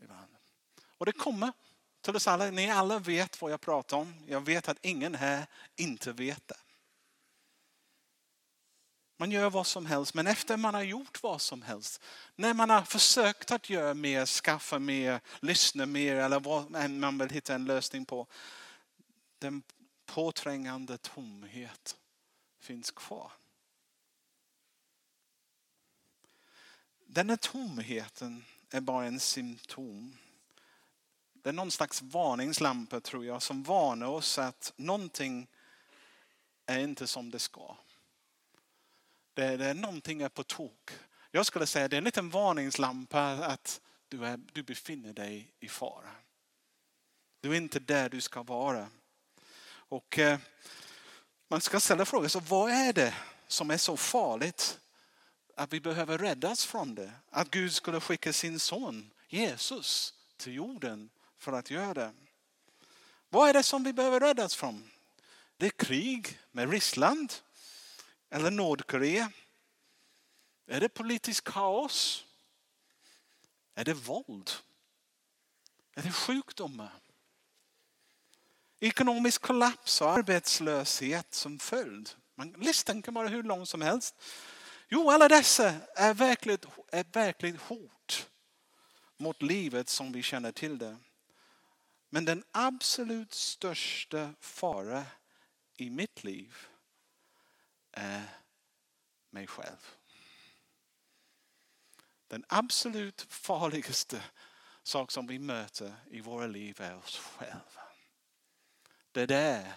ibland. 0.02 0.36
Och 0.84 1.06
det 1.06 1.12
kommer 1.12 1.52
till 2.00 2.16
oss 2.16 2.28
alla. 2.28 2.50
Ni 2.50 2.70
alla 2.70 2.98
vet 2.98 3.42
vad 3.42 3.52
jag 3.52 3.60
pratar 3.60 3.96
om. 3.96 4.14
Jag 4.28 4.40
vet 4.40 4.68
att 4.68 4.78
ingen 4.82 5.14
här 5.14 5.46
inte 5.76 6.12
vet 6.12 6.48
det. 6.48 6.58
Man 9.22 9.30
gör 9.30 9.50
vad 9.50 9.66
som 9.66 9.86
helst, 9.86 10.14
men 10.14 10.26
efter 10.26 10.56
man 10.56 10.74
har 10.74 10.82
gjort 10.82 11.22
vad 11.22 11.40
som 11.40 11.62
helst, 11.62 12.02
när 12.36 12.54
man 12.54 12.70
har 12.70 12.82
försökt 12.82 13.50
att 13.50 13.70
göra 13.70 13.94
mer, 13.94 14.26
skaffa 14.26 14.78
mer, 14.78 15.20
lyssna 15.40 15.86
mer 15.86 16.16
eller 16.16 16.40
vad 16.40 16.90
man 16.90 17.18
vill 17.18 17.28
hitta 17.30 17.54
en 17.54 17.64
lösning 17.64 18.04
på, 18.04 18.26
den 19.38 19.62
påträngande 20.06 20.98
tomhet 20.98 21.96
finns 22.60 22.90
kvar. 22.90 23.32
Denna 27.06 27.36
tomheten 27.36 28.44
är 28.70 28.80
bara 28.80 29.06
en 29.06 29.20
symptom. 29.20 30.18
Det 31.32 31.48
är 31.48 31.52
någon 31.52 31.70
slags 31.70 32.02
varningslampa 32.02 33.00
tror 33.00 33.24
jag 33.24 33.42
som 33.42 33.62
varnar 33.62 34.06
oss 34.06 34.38
att 34.38 34.72
någonting 34.76 35.48
är 36.66 36.78
inte 36.78 37.06
som 37.06 37.30
det 37.30 37.38
ska. 37.38 37.76
Det 39.34 39.56
det 39.56 39.66
är 39.66 39.74
någonting 39.74 40.22
är 40.22 40.28
på 40.28 40.42
tok. 40.42 40.90
Jag 41.30 41.46
skulle 41.46 41.66
säga 41.66 41.88
det 41.88 41.96
är 41.96 41.98
en 41.98 42.04
liten 42.04 42.30
varningslampa 42.30 43.22
att 43.22 43.80
du, 44.08 44.26
är, 44.26 44.40
du 44.52 44.62
befinner 44.62 45.12
dig 45.12 45.52
i 45.60 45.68
fara. 45.68 46.10
Du 47.40 47.52
är 47.52 47.56
inte 47.56 47.78
där 47.78 48.08
du 48.08 48.20
ska 48.20 48.42
vara. 48.42 48.88
Och 49.68 50.18
eh, 50.18 50.38
man 51.48 51.60
ska 51.60 51.80
ställa 51.80 52.04
frågan, 52.04 52.30
så 52.30 52.40
vad 52.40 52.70
är 52.70 52.92
det 52.92 53.14
som 53.46 53.70
är 53.70 53.76
så 53.76 53.96
farligt 53.96 54.78
att 55.56 55.72
vi 55.72 55.80
behöver 55.80 56.18
räddas 56.18 56.66
från 56.66 56.94
det? 56.94 57.12
Att 57.30 57.50
Gud 57.50 57.72
skulle 57.72 58.00
skicka 58.00 58.32
sin 58.32 58.58
son 58.58 59.10
Jesus 59.28 60.14
till 60.36 60.54
jorden 60.54 61.10
för 61.38 61.52
att 61.52 61.70
göra 61.70 61.94
det. 61.94 62.12
Vad 63.28 63.48
är 63.48 63.52
det 63.52 63.62
som 63.62 63.84
vi 63.84 63.92
behöver 63.92 64.20
räddas 64.20 64.54
från? 64.54 64.90
Det 65.56 65.66
är 65.66 65.70
krig 65.70 66.38
med 66.50 66.70
Ryssland 66.70 67.32
eller 68.32 68.50
Nordkorea. 68.50 69.32
Är 70.66 70.80
det 70.80 70.88
politiskt 70.88 71.44
kaos? 71.44 72.24
Är 73.74 73.84
det 73.84 73.94
våld? 73.94 74.50
Är 75.94 76.02
det 76.02 76.12
sjukdomar? 76.12 76.92
Ekonomisk 78.80 79.42
kollaps 79.42 80.00
och 80.00 80.10
arbetslöshet 80.10 81.34
som 81.34 81.58
följd. 81.58 82.10
listan 82.56 83.02
kan 83.02 83.14
vara 83.14 83.28
hur 83.28 83.42
lång 83.42 83.66
som 83.66 83.82
helst. 83.82 84.14
Jo, 84.88 85.10
alla 85.10 85.28
dessa 85.28 85.74
är 85.94 86.14
verkligt, 86.14 86.66
är 86.92 87.04
verkligt 87.12 87.60
hot 87.60 88.30
mot 89.16 89.42
livet 89.42 89.88
som 89.88 90.12
vi 90.12 90.22
känner 90.22 90.52
till 90.52 90.78
det. 90.78 90.96
Men 92.10 92.24
den 92.24 92.44
absolut 92.50 93.34
största 93.34 94.34
fara 94.40 95.04
i 95.76 95.90
mitt 95.90 96.24
liv 96.24 96.68
är 97.92 98.22
mig 99.30 99.46
själv. 99.46 99.96
Den 102.26 102.44
absolut 102.48 103.26
farligaste 103.28 104.22
sak 104.82 105.10
som 105.10 105.26
vi 105.26 105.38
möter 105.38 105.94
i 106.10 106.20
våra 106.20 106.46
liv 106.46 106.80
är 106.80 106.96
oss 106.96 107.18
själva. 107.18 107.82
Det 109.12 109.20
är 109.20 109.26
där 109.26 109.72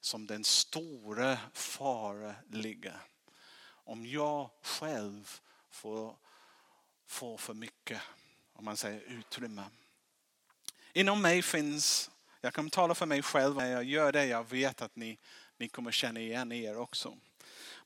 som 0.00 0.26
den 0.26 0.44
stora 0.44 1.38
fara 1.52 2.34
ligger. 2.50 3.00
Om 3.68 4.06
jag 4.06 4.50
själv 4.62 5.40
får, 5.70 6.16
får 7.06 7.38
för 7.38 7.54
mycket, 7.54 8.00
om 8.52 8.64
man 8.64 8.76
säger 8.76 9.00
utrymme. 9.00 9.64
Inom 10.92 11.22
mig 11.22 11.42
finns, 11.42 12.10
jag 12.40 12.54
kan 12.54 12.70
tala 12.70 12.94
för 12.94 13.06
mig 13.06 13.22
själv 13.22 13.56
när 13.56 13.66
jag 13.66 13.84
gör 13.84 14.12
det, 14.12 14.26
jag 14.26 14.50
vet 14.50 14.82
att 14.82 14.96
ni, 14.96 15.18
ni 15.56 15.68
kommer 15.68 15.92
känna 15.92 16.20
igen 16.20 16.52
er 16.52 16.76
också. 16.76 17.18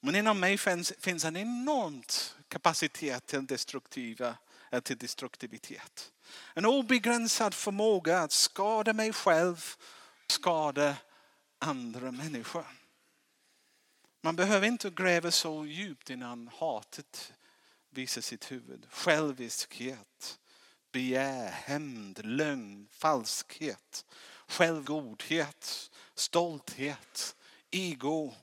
Men 0.01 0.15
inom 0.15 0.41
mig 0.41 0.59
finns, 0.59 0.93
finns 0.99 1.25
en 1.25 1.37
enorm 1.37 2.03
kapacitet 2.49 3.27
till, 3.27 3.47
destruktiva, 3.47 4.37
eh, 4.71 4.81
till 4.81 4.99
destruktivitet. 4.99 6.13
En 6.55 6.67
obegränsad 6.67 7.55
förmåga 7.55 8.19
att 8.19 8.33
skada 8.33 8.93
mig 8.93 9.13
själv, 9.13 9.75
skada 10.27 10.97
andra 11.59 12.13
människor. 12.13 12.67
Man 14.23 14.37
behöver 14.37 14.67
inte 14.67 14.91
gräva 14.91 15.31
så 15.31 15.67
djupt 15.67 16.11
innan 16.11 16.51
hatet 16.59 17.33
visar 17.91 18.21
sitt 18.21 18.53
huvud. 18.53 18.87
Själviskhet, 18.91 20.39
begär, 20.93 21.51
hämnd, 21.51 22.25
lögn, 22.25 22.89
falskhet, 22.91 24.05
självgodhet, 24.47 25.91
stolthet, 26.15 27.37
ego, 27.71 28.35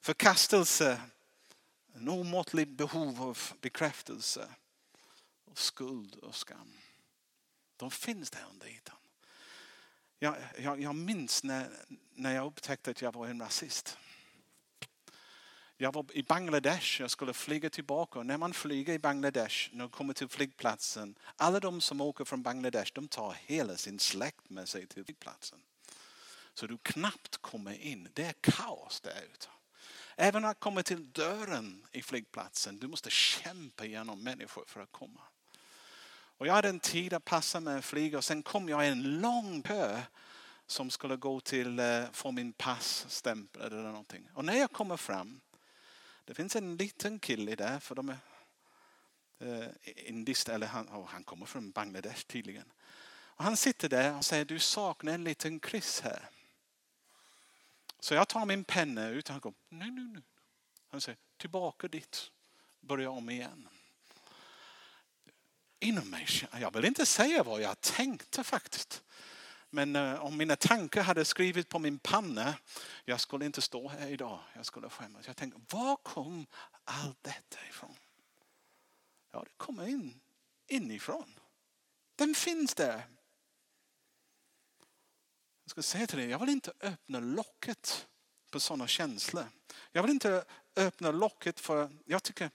förkastelse, 0.00 1.00
en 1.94 2.08
omåttlig 2.08 2.68
behov 2.68 3.22
av 3.22 3.38
bekräftelse, 3.60 4.48
och 5.44 5.58
skuld 5.58 6.14
och 6.14 6.34
skam. 6.34 6.72
De 7.76 7.90
finns 7.90 8.30
där 8.30 8.44
under 8.50 8.66
ytan. 8.66 8.96
Jag, 10.18 10.36
jag, 10.58 10.80
jag 10.80 10.94
minns 10.94 11.44
när, 11.44 11.70
när 12.14 12.34
jag 12.34 12.46
upptäckte 12.46 12.90
att 12.90 13.02
jag 13.02 13.14
var 13.14 13.26
en 13.26 13.40
rasist. 13.40 13.98
Jag 15.76 15.92
var 15.92 16.06
i 16.12 16.22
Bangladesh, 16.22 17.00
jag 17.00 17.10
skulle 17.10 17.32
flyga 17.32 17.70
tillbaka. 17.70 18.18
Och 18.18 18.26
när 18.26 18.38
man 18.38 18.54
flyger 18.54 18.92
i 18.92 18.98
Bangladesh, 18.98 19.68
när 19.72 19.78
man 19.78 19.88
kommer 19.88 20.14
till 20.14 20.28
flygplatsen, 20.28 21.18
alla 21.36 21.60
de 21.60 21.80
som 21.80 22.00
åker 22.00 22.24
från 22.24 22.42
Bangladesh, 22.42 22.92
de 22.94 23.08
tar 23.08 23.32
hela 23.32 23.76
sin 23.76 23.98
släkt 23.98 24.50
med 24.50 24.68
sig 24.68 24.86
till 24.86 25.04
flygplatsen. 25.04 25.58
Så 26.54 26.66
du 26.66 26.78
knappt 26.78 27.36
kommer 27.36 27.72
in. 27.72 28.08
Det 28.12 28.24
är 28.24 28.34
kaos 28.40 29.00
där 29.00 29.22
ute. 29.34 29.46
Även 30.22 30.44
att 30.44 30.60
komma 30.60 30.82
till 30.82 31.12
dörren 31.12 31.86
i 31.92 32.02
flygplatsen, 32.02 32.78
du 32.78 32.88
måste 32.88 33.10
kämpa 33.10 33.84
igenom 33.84 34.22
människor 34.22 34.64
för 34.66 34.80
att 34.80 34.92
komma. 34.92 35.20
Och 36.12 36.46
jag 36.46 36.52
hade 36.52 36.68
en 36.68 36.80
tid 36.80 37.12
att 37.12 37.24
passa 37.24 37.60
med 37.60 37.74
en 37.74 37.82
flyg 37.82 38.14
och 38.14 38.24
sen 38.24 38.42
kom 38.42 38.68
jag 38.68 38.86
i 38.86 38.88
en 38.88 39.20
lång 39.20 39.62
kö 39.62 40.02
som 40.66 40.90
skulle 40.90 41.16
gå 41.16 41.40
till 41.40 41.78
eh, 41.78 42.04
få 42.12 42.30
min 42.30 42.52
passstämpel 42.52 43.62
eller 43.62 43.82
någonting. 43.82 44.28
Och 44.34 44.44
när 44.44 44.54
jag 44.54 44.72
kommer 44.72 44.96
fram 44.96 45.40
det 46.24 46.34
finns 46.34 46.56
en 46.56 46.76
liten 46.76 47.18
kille 47.18 47.54
där, 47.54 47.78
för 47.78 47.94
de 47.94 48.08
är 48.08 48.18
eh, 49.38 49.68
indiskt, 49.96 50.48
eller 50.48 50.66
han, 50.66 50.88
oh, 50.88 51.06
han 51.06 51.24
kommer 51.24 51.46
från 51.46 51.70
Bangladesh 51.70 52.26
tydligen. 52.26 52.72
Och 53.12 53.44
han 53.44 53.56
sitter 53.56 53.88
där 53.88 54.16
och 54.16 54.24
säger, 54.24 54.44
du 54.44 54.58
saknar 54.58 55.12
en 55.12 55.24
liten 55.24 55.60
kryss 55.60 56.00
här. 56.00 56.30
Så 58.00 58.14
jag 58.14 58.28
tar 58.28 58.46
min 58.46 58.64
penna 58.64 59.08
ut 59.08 59.28
och 59.28 59.32
han 59.32 59.40
går, 59.40 59.54
nej, 59.68 59.90
nej, 59.90 60.04
nej. 60.04 60.22
Han 60.90 61.00
säger, 61.00 61.18
tillbaka 61.36 61.88
dit, 61.88 62.30
börja 62.80 63.10
om 63.10 63.30
igen. 63.30 63.68
Inom 65.80 66.10
mig, 66.10 66.26
jag 66.52 66.74
vill 66.74 66.84
inte 66.84 67.06
säga 67.06 67.42
vad 67.42 67.62
jag 67.62 67.80
tänkte 67.80 68.44
faktiskt. 68.44 69.02
Men 69.70 69.96
uh, 69.96 70.24
om 70.24 70.36
mina 70.36 70.56
tankar 70.56 71.02
hade 71.02 71.24
skrivit 71.24 71.68
på 71.68 71.78
min 71.78 71.98
panna, 71.98 72.54
jag 73.04 73.20
skulle 73.20 73.46
inte 73.46 73.62
stå 73.62 73.88
här 73.88 74.08
idag. 74.08 74.40
Jag 74.54 74.66
skulle 74.66 74.88
skämmas. 74.88 75.26
Jag 75.26 75.36
tänkte, 75.36 75.60
var 75.76 75.96
kom 75.96 76.46
allt 76.84 77.18
detta 77.22 77.58
ifrån? 77.68 77.96
Ja, 79.32 79.42
det 79.44 79.56
kommer 79.56 79.86
in 79.86 80.20
inifrån. 80.66 81.34
Den 82.16 82.34
finns 82.34 82.74
där. 82.74 83.02
Jag 85.70 85.84
ska 85.84 85.98
säga 85.98 86.06
till 86.06 86.18
dig, 86.18 86.28
jag 86.28 86.38
vill 86.38 86.48
inte 86.48 86.72
öppna 86.80 87.20
locket 87.20 88.06
på 88.50 88.60
sådana 88.60 88.86
känslor. 88.86 89.44
Jag 89.92 90.02
vill 90.02 90.10
inte 90.10 90.44
öppna 90.76 91.10
locket 91.10 91.60
för, 91.60 91.90
jag 92.04 92.22
tycker 92.22 92.50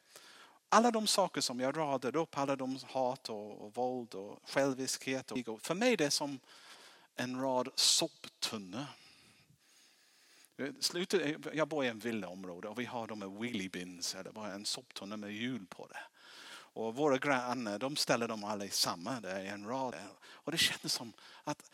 alla 0.69 0.91
de 0.91 1.07
saker 1.07 1.41
som 1.41 1.59
jag 1.59 1.77
radade 1.77 2.19
upp, 2.19 2.37
alla 2.37 2.55
de 2.55 2.79
hat 2.83 3.29
och, 3.29 3.65
och 3.65 3.75
våld 3.75 4.13
och 4.13 4.39
själviskhet. 4.49 5.31
Och, 5.31 5.61
för 5.61 5.75
mig 5.75 5.93
är 5.93 5.97
det 5.97 6.11
som 6.11 6.39
en 7.15 7.41
rad 7.41 7.69
soptunnor. 7.75 8.85
Jag 11.53 11.67
bor 11.67 11.85
i 11.85 11.87
en 11.87 11.99
villaområde 11.99 12.67
och 12.67 12.79
vi 12.79 12.85
har 12.85 13.07
de 13.07 13.21
här 13.21 13.41
wheelie 13.41 13.69
bins, 13.69 14.15
eller 14.15 14.31
bara 14.31 14.53
en 14.53 14.65
soptunna 14.65 15.17
med 15.17 15.31
hjul 15.31 15.65
på 15.65 15.87
det. 15.87 15.99
Och 16.75 16.95
våra 16.95 17.17
grannar 17.17 17.79
de 17.79 17.95
ställer 17.95 18.27
dem 18.27 18.43
alla 18.43 18.65
i 18.65 18.69
samma 18.69 19.19
där 19.19 19.39
i 19.39 19.47
en 19.47 19.67
rad. 19.67 19.95
Och 20.25 20.51
det 20.51 20.57
kändes 20.57 20.93
som 20.93 21.13
att, 21.43 21.71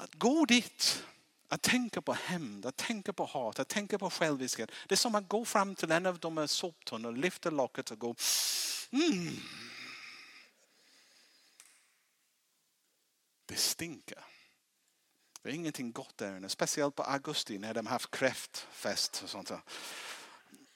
att 0.00 0.14
gå 0.14 0.44
dit, 0.44 1.04
att 1.48 1.62
tänka 1.62 2.02
på 2.02 2.12
hämnd, 2.12 2.66
att 2.66 2.76
tänka 2.76 3.12
på 3.12 3.24
hat, 3.24 3.58
att 3.58 3.68
tänka 3.68 3.98
på 3.98 4.10
själviskhet. 4.10 4.70
Det 4.88 4.94
är 4.94 4.96
som 4.96 5.14
att 5.14 5.28
gå 5.28 5.44
fram 5.44 5.74
till 5.74 5.90
en 5.90 6.06
av 6.06 6.18
de 6.18 6.36
här 6.36 6.46
soptunnorna, 6.46 7.16
lyfta 7.16 7.50
locket 7.50 7.90
och 7.90 7.98
gå 7.98 8.14
mm. 8.90 9.36
Det 13.46 13.56
stinker. 13.56 14.18
Det 15.42 15.48
är 15.48 15.54
ingenting 15.54 15.92
gott 15.92 16.18
där 16.18 16.36
inne. 16.36 16.48
Speciellt 16.48 16.94
på 16.94 17.02
augusti 17.02 17.58
när 17.58 17.74
de 17.74 17.86
har 17.86 17.92
haft 17.92 18.10
kräftfest 18.10 19.20
och 19.24 19.30
sånt. 19.30 19.48
där. 19.48 19.60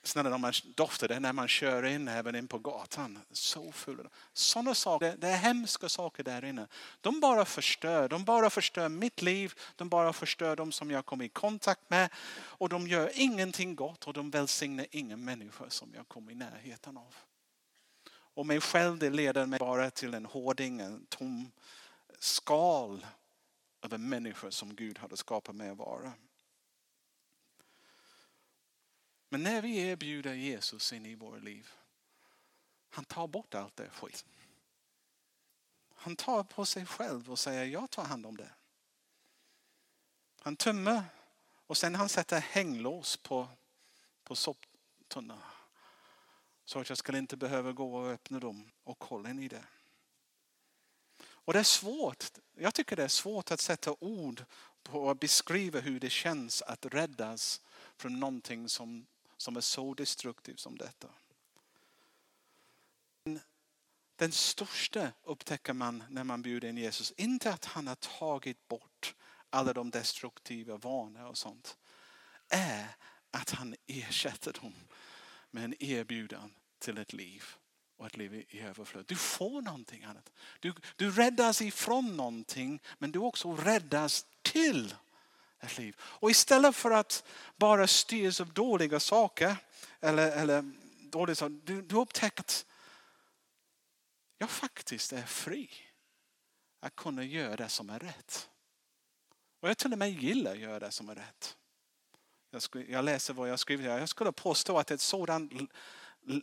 Snälla 0.05 0.31
de 0.31 0.45
här 0.45 0.63
dofterna 0.75 1.19
när 1.19 1.33
man 1.33 1.49
kör 1.49 1.87
in 1.87 2.09
även 2.09 2.35
in 2.35 2.49
på 2.49 2.59
gatan. 2.59 3.19
Så 3.33 3.73
fula. 3.73 4.11
Sådana 4.33 4.75
saker, 4.75 5.17
det 5.19 5.29
är 5.29 5.37
hemska 5.37 5.89
saker 5.89 6.23
där 6.23 6.45
inne. 6.45 6.67
De 7.01 7.21
bara 7.21 7.45
förstör. 7.45 8.09
De 8.09 8.25
bara 8.25 8.51
förstör 8.51 8.89
mitt 8.89 9.23
liv. 9.23 9.55
De 9.77 9.89
bara 9.89 10.13
förstör 10.13 10.57
de 10.57 10.73
som 10.73 10.91
jag 10.91 11.07
kommer 11.07 11.25
i 11.25 11.29
kontakt 11.29 11.91
med. 11.91 12.11
Och 12.37 12.69
de 12.69 12.89
gör 12.89 13.11
ingenting 13.15 13.75
gott 13.75 14.07
och 14.07 14.13
de 14.13 14.31
välsignar 14.31 14.87
ingen 14.91 15.25
människa 15.25 15.71
som 15.71 15.95
jag 15.95 16.09
kommer 16.09 16.33
i 16.33 16.35
närheten 16.35 16.97
av. 16.97 17.15
Och 18.35 18.47
mig 18.47 18.61
själv 18.61 18.99
det 18.99 19.11
leder 19.11 19.47
mig 19.47 19.59
bara 19.59 19.91
till 19.91 20.15
en 20.15 20.25
hårding, 20.25 20.81
en 20.81 21.07
tom 21.07 21.51
skal 22.19 23.07
av 23.81 23.93
en 23.93 24.09
människa 24.09 24.51
som 24.51 24.75
Gud 24.75 24.99
hade 24.99 25.17
skapat 25.17 25.55
mig 25.55 25.71
att 25.71 25.79
vara. 25.79 26.13
Men 29.35 29.43
när 29.43 29.63
vi 29.63 29.77
erbjuder 29.77 30.35
Jesus 30.35 30.93
in 30.93 31.07
i 31.07 31.15
våra 31.15 31.39
liv, 31.39 31.71
han 32.91 33.05
tar 33.05 33.27
bort 33.27 33.55
allt 33.55 33.77
det 33.77 33.91
skit. 33.91 34.25
Han 35.95 36.17
tar 36.17 36.43
på 36.43 36.65
sig 36.65 36.87
själv 36.87 37.31
och 37.31 37.39
säger 37.39 37.65
jag 37.65 37.91
tar 37.91 38.05
hand 38.05 38.27
om 38.27 38.37
det. 38.37 38.51
Han 40.41 40.57
tömmer 40.57 41.03
och 41.67 41.77
sen 41.77 41.95
han 41.95 42.09
sätter 42.09 42.41
hänglås 42.41 43.17
på, 43.17 43.49
på 44.25 44.35
soptunnan. 44.35 45.41
Så 46.65 46.79
att 46.79 46.89
jag 46.89 46.99
ska 46.99 47.19
inte 47.19 47.37
behöva 47.37 47.73
gå 47.73 47.97
och 47.97 48.11
öppna 48.11 48.41
dem 48.41 48.71
och 48.85 48.99
kolla 48.99 49.31
in 49.31 49.39
i 49.39 49.49
det. 49.49 49.65
Och 51.21 51.53
det 51.53 51.59
är 51.59 51.65
svårt. 51.65 52.25
Jag 52.57 52.75
tycker 52.75 52.97
det 52.97 53.05
är 53.05 53.09
svårt 53.09 53.51
att 53.51 53.61
sätta 53.61 53.97
ord 54.01 54.45
på 54.83 55.05
och 55.05 55.17
beskriva 55.17 55.81
hur 55.81 56.01
det 56.01 56.11
känns 56.11 56.63
att 56.63 56.87
räddas 56.87 57.61
från 57.97 58.21
någonting 58.21 58.69
som, 58.69 59.07
som 59.45 59.57
är 59.57 59.61
så 59.61 59.95
destruktiv 59.95 60.55
som 60.55 60.79
detta. 60.79 61.09
Den 64.17 64.33
största 64.33 65.13
upptäcker 65.23 65.73
man 65.73 66.05
när 66.09 66.25
man 66.25 66.43
bjuder 66.43 66.69
in 66.69 66.77
Jesus. 66.77 67.13
Inte 67.17 67.53
att 67.53 67.65
han 67.65 67.87
har 67.87 67.95
tagit 67.95 68.69
bort 68.69 69.15
alla 69.51 69.73
de 69.73 69.91
destruktiva 69.91 70.77
vanor 70.77 71.27
och 71.27 71.39
sånt. 71.39 71.77
Är 72.49 72.97
att 73.31 73.51
han 73.51 73.75
ersätter 73.87 74.53
dem 74.53 74.75
med 75.51 75.65
en 75.65 75.75
erbjudan 75.83 76.55
till 76.79 76.99
ett 76.99 77.13
liv 77.13 77.45
och 77.97 78.07
ett 78.07 78.17
liv 78.17 78.35
i 78.35 78.61
överflöd. 78.61 79.05
Du 79.09 79.17
får 79.17 79.63
någonting 79.63 80.05
annat. 80.05 80.33
Du, 80.61 80.75
du 80.97 81.11
räddas 81.11 81.63
ifrån 81.63 82.17
någonting 82.17 82.83
men 82.99 83.13
du 83.13 83.19
också 83.19 83.57
räddas 83.57 84.27
till 84.43 84.95
ett 85.65 85.79
liv. 85.79 85.97
Och 86.01 86.31
istället 86.31 86.77
för 86.77 86.91
att 86.91 87.25
bara 87.57 87.87
styrs 87.87 88.41
av 88.41 88.53
dåliga 88.53 89.01
saker 89.01 89.57
eller, 90.01 90.31
eller 90.33 90.73
dåliga 91.11 91.35
saker, 91.35 91.61
du, 91.65 91.83
du 91.83 91.97
upptäcker 91.97 92.41
att 92.41 92.67
jag 94.39 94.51
faktiskt 94.51 95.13
är 95.13 95.23
fri 95.23 95.71
att 96.81 96.97
kunna 96.97 97.25
göra 97.25 97.57
det 97.57 97.69
som 97.69 97.91
är 97.91 97.99
rätt. 97.99 98.49
Och 99.61 99.69
jag 99.69 99.79
till 99.79 99.93
och 99.93 99.99
med 99.99 100.11
gillar 100.11 100.53
att 100.53 100.59
göra 100.59 100.79
det 100.79 100.91
som 100.91 101.09
är 101.09 101.15
rätt. 101.15 101.57
Jag, 102.51 102.63
skulle, 102.63 102.85
jag 102.85 103.05
läser 103.05 103.35
vad 103.35 103.51
jag 103.51 103.59
skriver 103.59 103.91
här. 103.91 103.99
Jag 103.99 104.09
skulle 104.09 104.33
påstå 104.33 104.79
att 104.79 104.91
ett 104.91 105.01
sådant 105.01 105.53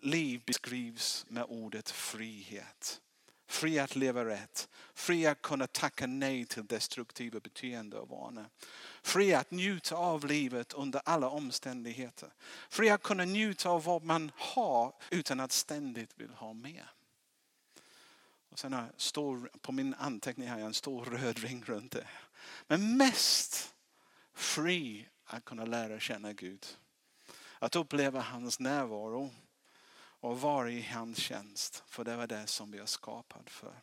liv 0.02 0.44
beskrivs 0.46 1.26
med 1.30 1.46
ordet 1.48 1.90
frihet. 1.90 3.02
Fri 3.52 3.80
att 3.80 3.96
leva 3.96 4.26
rätt. 4.26 4.70
Fri 4.94 5.26
att 5.26 5.42
kunna 5.42 5.68
tacka 5.68 6.08
nej 6.08 6.46
till 6.46 6.66
destruktiva 6.66 7.40
beteende 7.40 7.98
och 7.98 8.10
vanor. 8.10 8.46
Fri 9.02 9.34
att 9.34 9.52
njuta 9.52 9.96
av 9.96 10.26
livet 10.26 10.74
under 10.74 11.02
alla 11.06 11.30
omständigheter. 11.30 12.34
Fri 12.70 12.90
att 12.90 13.04
kunna 13.04 13.26
njuta 13.26 13.70
av 13.70 13.84
vad 13.84 14.04
man 14.04 14.32
har 14.36 14.94
utan 15.10 15.40
att 15.40 15.52
ständigt 15.52 16.12
vill 16.16 16.30
ha 16.30 16.54
mer. 16.54 16.92
Och 18.50 18.60
sen 18.60 18.74
har 18.74 18.92
stor, 18.98 19.52
på 19.62 19.72
min 19.72 19.94
anteckning 19.94 20.50
har 20.50 20.60
jag 20.60 20.68
en 20.68 20.74
stor 20.74 21.06
röd 21.06 21.40
ring 21.40 21.64
runt 21.64 21.92
det. 21.92 22.08
Men 22.68 22.98
mest 22.98 23.74
fri 24.34 25.08
att 25.26 25.46
kunna 25.46 25.66
lära 25.66 26.00
känna 26.00 26.34
Gud. 26.34 26.66
Att 27.60 27.76
uppleva 27.76 28.22
hans 28.22 28.60
närvaro 28.60 29.32
och 30.22 30.42
vara 30.42 30.72
i 30.72 30.82
hans 30.82 31.18
tjänst. 31.18 31.84
För 31.88 32.04
det 32.04 32.16
var 32.16 32.28
det 32.28 32.48
som 32.48 32.72
vi 32.72 32.78
är 32.78 32.86
skapade 32.86 33.50
för. 33.50 33.74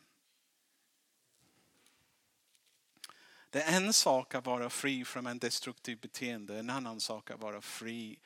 Det 3.49 3.61
är 3.61 3.77
en 3.77 3.93
sak 3.93 4.35
att 4.35 4.45
vara 4.45 4.69
fri 4.69 5.05
från 5.05 5.27
en 5.27 5.39
destruktiv 5.39 5.99
beteende. 5.99 6.59
En 6.59 6.69
annan 6.69 6.99
sak 6.99 7.31
att 7.31 7.39
vara 7.39 7.61
fri 7.61 8.19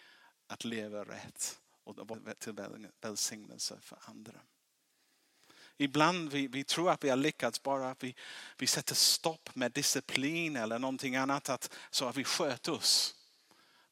att 0.47 0.63
leva 0.63 1.04
rätt 1.04 1.60
och 1.84 2.08
vara 2.08 2.34
till 2.34 2.54
välsignelse 3.02 3.78
för 3.82 3.97
andra. 4.06 4.39
Ibland 5.78 6.32
vi, 6.32 6.47
vi 6.47 6.63
tror 6.63 6.91
att 6.91 7.04
vi 7.04 7.10
har 7.10 7.17
lyckats 7.17 7.63
bara 7.63 7.89
att 7.89 8.04
vi, 8.04 8.15
vi 8.58 8.67
sätter 8.67 8.95
stopp 8.95 9.56
med 9.56 9.71
disciplin 9.71 10.56
eller 10.56 10.80
någonting 10.80 11.15
annat 11.15 11.49
att, 11.49 11.73
så 11.89 12.08
att 12.08 12.17
vi 12.17 12.23
sköter 12.23 12.71
oss. 12.71 13.15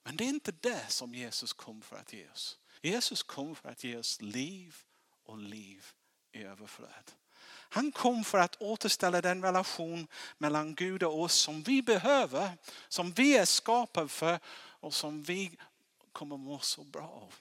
Men 0.03 0.17
det 0.17 0.23
är 0.23 0.29
inte 0.29 0.51
det 0.51 0.86
som 0.88 1.15
Jesus 1.15 1.53
kom 1.53 1.81
för 1.81 1.95
att 1.95 2.13
ge 2.13 2.29
oss. 2.29 2.61
Jesus 2.81 3.23
kom 3.23 3.55
för 3.55 3.69
att 3.69 3.83
ge 3.83 3.97
oss 3.97 4.21
liv 4.21 4.75
och 5.23 5.37
liv 5.37 5.85
i 6.31 6.43
överflöd. 6.43 7.11
Han 7.73 7.91
kom 7.91 8.23
för 8.23 8.37
att 8.37 8.61
återställa 8.61 9.21
den 9.21 9.43
relation 9.43 10.07
mellan 10.37 10.75
Gud 10.75 11.03
och 11.03 11.21
oss 11.21 11.33
som 11.33 11.63
vi 11.63 11.81
behöver, 11.81 12.51
som 12.87 13.11
vi 13.11 13.37
är 13.37 13.45
skapade 13.45 14.07
för 14.07 14.39
och 14.53 14.93
som 14.93 15.23
vi 15.23 15.57
kommer 16.11 16.37
må 16.37 16.59
så 16.59 16.83
bra 16.83 17.07
av 17.07 17.35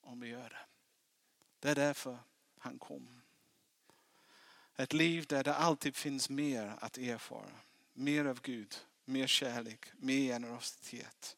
om 0.00 0.20
vi 0.20 0.28
gör 0.28 0.48
det. 0.48 0.66
Det 1.60 1.70
är 1.70 1.74
därför 1.74 2.18
han 2.58 2.78
kom. 2.78 3.20
Ett 4.76 4.92
liv 4.92 5.26
där 5.26 5.44
det 5.44 5.54
alltid 5.54 5.96
finns 5.96 6.30
mer 6.30 6.76
att 6.80 6.98
erfara. 6.98 7.50
Mer 7.92 8.24
av 8.24 8.40
Gud, 8.40 8.74
mer 9.04 9.26
kärlek, 9.26 9.86
mer 9.96 10.18
generositet. 10.18 11.36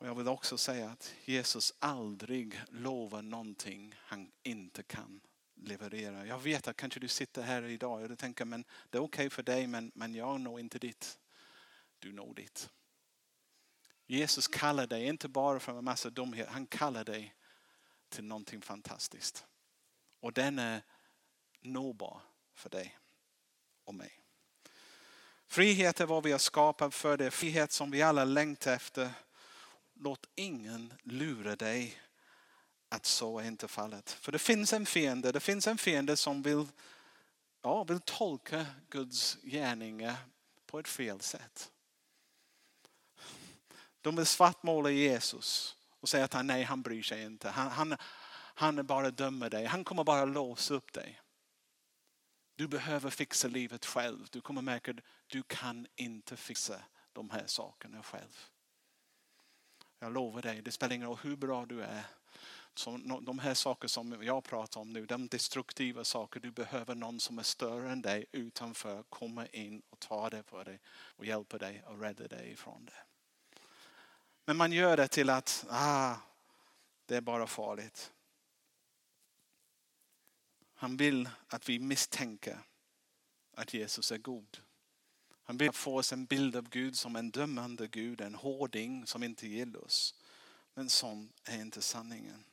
Och 0.00 0.06
jag 0.06 0.14
vill 0.14 0.28
också 0.28 0.58
säga 0.58 0.90
att 0.90 1.14
Jesus 1.24 1.74
aldrig 1.78 2.60
lovar 2.68 3.22
någonting 3.22 3.94
han 3.98 4.32
inte 4.42 4.82
kan 4.82 5.20
leverera. 5.54 6.26
Jag 6.26 6.38
vet 6.38 6.68
att 6.68 6.76
kanske 6.76 7.00
du 7.00 7.08
sitter 7.08 7.42
här 7.42 7.62
idag 7.62 8.02
och 8.02 8.08
du 8.08 8.16
tänker 8.16 8.44
men 8.44 8.64
det 8.90 8.98
är 8.98 9.02
okej 9.02 9.26
okay 9.26 9.30
för 9.30 9.42
dig 9.42 9.66
men, 9.66 9.92
men 9.94 10.14
jag 10.14 10.40
når 10.40 10.60
inte 10.60 10.78
dit. 10.78 11.18
Du 11.98 12.12
når 12.12 12.34
dit. 12.34 12.70
Jesus 14.06 14.48
kallar 14.48 14.86
dig 14.86 15.06
inte 15.06 15.28
bara 15.28 15.60
för 15.60 15.78
en 15.78 15.84
massa 15.84 16.10
dumhet, 16.10 16.48
han 16.48 16.66
kallar 16.66 17.04
dig 17.04 17.34
till 18.08 18.24
någonting 18.24 18.60
fantastiskt. 18.60 19.46
Och 20.20 20.32
den 20.32 20.58
är 20.58 20.82
nåbar 21.60 22.22
för 22.54 22.70
dig 22.70 22.98
och 23.84 23.94
mig. 23.94 24.22
Frihet 25.46 26.00
är 26.00 26.06
vad 26.06 26.22
vi 26.22 26.32
har 26.32 26.38
skapat 26.38 26.94
för. 26.94 27.16
Det 27.16 27.26
är 27.26 27.30
frihet 27.30 27.72
som 27.72 27.90
vi 27.90 28.02
alla 28.02 28.24
längtar 28.24 28.72
efter 28.72 29.10
låt 30.00 30.26
ingen 30.34 30.92
lura 31.02 31.56
dig 31.56 32.00
att 32.88 33.06
så 33.06 33.38
är 33.38 33.44
inte 33.44 33.68
fallet. 33.68 34.10
För 34.10 34.32
det 34.32 34.38
finns 34.38 34.72
en 34.72 34.86
fiende, 34.86 35.32
det 35.32 35.40
finns 35.40 35.66
en 35.66 35.78
fiende 35.78 36.16
som 36.16 36.42
vill 36.42 36.66
ja, 37.62 37.84
vill 37.84 38.00
tolka 38.00 38.66
Guds 38.88 39.38
gärningar 39.42 40.16
på 40.66 40.78
ett 40.78 40.88
fel 40.88 41.20
sätt. 41.20 41.72
De 44.00 44.16
vill 44.16 44.26
svartmåla 44.26 44.90
Jesus 44.90 45.76
och 46.00 46.08
säga 46.08 46.24
att 46.24 46.32
han, 46.32 46.46
nej, 46.46 46.62
han 46.62 46.82
bryr 46.82 47.02
sig 47.02 47.22
inte. 47.22 47.50
Han, 47.50 47.70
han, 47.70 47.96
han 48.54 48.86
bara 48.86 49.10
dömer 49.10 49.50
dig. 49.50 49.66
Han 49.66 49.84
kommer 49.84 50.04
bara 50.04 50.24
låsa 50.24 50.74
upp 50.74 50.92
dig. 50.92 51.20
Du 52.56 52.68
behöver 52.68 53.10
fixa 53.10 53.48
livet 53.48 53.86
själv. 53.86 54.26
Du 54.30 54.40
kommer 54.40 54.62
märka 54.62 54.90
att 54.90 54.96
du 55.26 55.42
kan 55.42 55.86
inte 55.96 56.36
fixa 56.36 56.82
de 57.12 57.30
här 57.30 57.46
sakerna 57.46 58.02
själv. 58.02 58.46
Jag 60.02 60.12
lovar 60.12 60.42
dig, 60.42 60.62
det 60.62 60.72
spelar 60.72 60.94
ingen 60.94 61.08
roll 61.08 61.18
hur 61.22 61.36
bra 61.36 61.66
du 61.66 61.82
är. 61.82 62.04
Så 62.74 62.96
de 63.22 63.38
här 63.38 63.54
saker 63.54 63.88
som 63.88 64.22
jag 64.22 64.44
pratar 64.44 64.80
om 64.80 64.92
nu, 64.92 65.06
de 65.06 65.28
destruktiva 65.28 66.04
saker, 66.04 66.40
du 66.40 66.50
behöver 66.50 66.94
någon 66.94 67.20
som 67.20 67.38
är 67.38 67.42
större 67.42 67.92
än 67.92 68.02
dig 68.02 68.26
utanför 68.32 69.02
komma 69.02 69.46
in 69.46 69.82
och 69.90 70.00
ta 70.00 70.30
det 70.30 70.42
på 70.42 70.64
dig 70.64 70.80
och 71.16 71.26
hjälpa 71.26 71.58
dig 71.58 71.82
och 71.86 72.00
rädda 72.00 72.28
dig 72.28 72.50
ifrån 72.52 72.84
det. 72.84 73.02
Men 74.44 74.56
man 74.56 74.72
gör 74.72 74.96
det 74.96 75.08
till 75.08 75.30
att 75.30 75.66
ah, 75.68 76.16
det 77.06 77.16
är 77.16 77.20
bara 77.20 77.46
farligt. 77.46 78.12
Han 80.74 80.96
vill 80.96 81.28
att 81.48 81.68
vi 81.68 81.78
misstänker 81.78 82.58
att 83.54 83.74
Jesus 83.74 84.12
är 84.12 84.18
god. 84.18 84.58
Han 85.50 85.56
vill 85.56 85.72
få 85.72 85.98
oss 85.98 86.12
en 86.12 86.24
bild 86.24 86.56
av 86.56 86.68
Gud 86.68 86.96
som 86.96 87.16
en 87.16 87.30
dömande 87.30 87.86
Gud, 87.86 88.20
en 88.20 88.34
hårding 88.34 89.06
som 89.06 89.22
inte 89.22 89.46
gillar 89.46 89.84
oss. 89.84 90.14
Men 90.74 90.90
sån 90.90 91.32
är 91.44 91.60
inte 91.60 91.82
sanningen. 91.82 92.44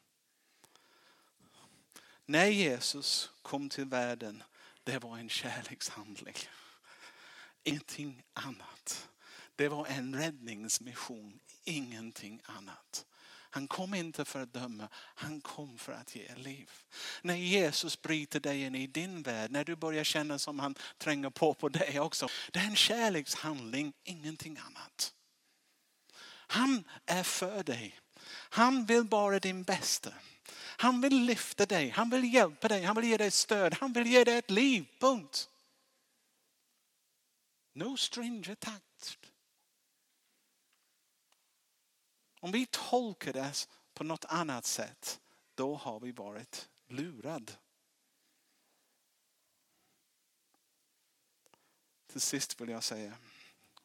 När 2.26 2.46
Jesus 2.46 3.32
kom 3.42 3.70
till 3.70 3.86
världen, 3.86 4.44
det 4.84 5.00
var 5.00 5.18
en 5.18 5.30
kärlekshandling. 5.30 6.36
Ingenting 7.64 8.24
annat. 8.34 9.10
Det 9.56 9.68
var 9.68 9.86
en 9.86 10.16
räddningsmission, 10.16 11.40
ingenting 11.64 12.42
annat. 12.46 13.06
Han 13.50 13.68
kom 13.68 13.94
inte 13.94 14.26
för 14.26 14.42
att 14.42 14.54
döma, 14.54 14.90
han 14.94 15.42
kom 15.42 15.78
för 15.78 15.94
att 15.94 16.16
ge 16.16 16.36
liv. 16.36 16.72
När 17.22 17.36
Jesus 17.36 18.02
bryter 18.02 18.40
dig 18.40 18.62
in 18.62 18.76
i 18.76 18.88
din 18.88 19.22
värld, 19.22 19.52
när 19.52 19.64
du 19.64 19.76
börjar 19.76 20.04
känna 20.04 20.40
som 20.40 20.60
han 20.60 20.76
tränger 20.98 21.30
på 21.30 21.54
på 21.54 21.70
dig 21.70 22.00
också. 22.00 22.28
Det 22.52 22.60
är 22.60 22.66
en 22.66 22.76
kärlekshandling, 22.76 23.94
ingenting 24.04 24.58
annat. 24.58 25.14
Han 26.48 26.84
är 27.06 27.24
för 27.24 27.64
dig. 27.64 28.00
Han 28.30 28.86
vill 28.86 29.04
bara 29.04 29.40
din 29.40 29.64
bästa. 29.64 30.14
Han 30.80 31.02
vill 31.02 31.24
lyfta 31.24 31.66
dig, 31.66 31.90
han 31.90 32.10
vill 32.10 32.34
hjälpa 32.34 32.68
dig, 32.68 32.84
han 32.84 32.96
vill 32.96 33.06
ge 33.06 33.18
dig 33.18 33.32
stöd, 33.32 33.74
han 33.80 33.94
vill 33.94 34.08
ge 34.08 34.24
dig 34.24 34.38
ett 34.38 34.52
liv. 34.52 34.86
Punkt. 35.00 35.50
No 37.74 37.98
stranger 37.98 38.52
attached. 38.52 39.18
Om 42.40 42.52
vi 42.52 42.68
tolkar 42.72 43.34
det 43.34 43.68
på 43.94 44.04
något 44.04 44.26
annat 44.26 44.66
sätt, 44.66 45.22
då 45.56 45.76
har 45.76 46.00
vi 46.00 46.12
varit 46.12 46.70
lurad. 46.88 47.52
Till 52.08 52.22
sist 52.22 52.62
vill 52.62 52.70
jag 52.70 52.84
säga, 52.84 53.14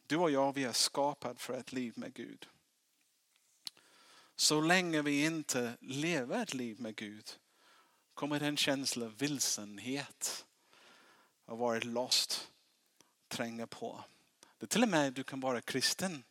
du 0.07 0.17
och 0.17 0.31
jag 0.31 0.53
vi 0.53 0.65
är 0.65 0.73
skapade 0.73 1.39
för 1.39 1.55
ett 1.55 1.73
liv 1.73 1.93
med 1.97 2.15
Gud. 2.15 2.49
Så 4.37 4.61
länge 4.61 5.03
vi 5.03 5.25
inte 5.25 5.77
lever 5.81 6.43
ett 6.43 6.55
liv 6.55 6.81
med 6.81 6.97
Gud 6.97 7.39
kommer 8.15 8.41
den 8.41 8.57
känsla 8.57 9.07
av 9.07 9.19
vilsenhet 9.19 10.47
och 11.45 11.59
varit 11.59 11.85
lost 11.85 12.51
tränga 13.29 13.67
på. 13.67 14.05
Det 14.59 14.65
är 14.65 14.69
till 14.69 14.83
och 14.83 14.89
med 14.89 15.13
du 15.13 15.25
kan 15.25 15.41
vara 15.41 15.61
kristen 15.61 16.25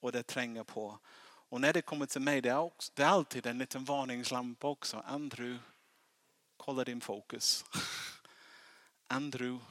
och 0.00 0.12
det 0.12 0.22
tränger 0.22 0.64
på. 0.64 0.98
Och 1.48 1.60
när 1.60 1.72
det 1.72 1.82
kommer 1.82 2.06
till 2.06 2.20
mig, 2.20 2.40
det 2.40 2.48
är, 2.48 2.58
också, 2.58 2.92
det 2.94 3.02
är 3.02 3.06
alltid 3.06 3.46
en 3.46 3.58
liten 3.58 3.84
varningslampa 3.84 4.68
också. 4.68 5.02
Andrew, 5.06 5.64
kolla 6.56 6.84
din 6.84 7.00
fokus. 7.00 7.64
Andrew, 9.06 9.64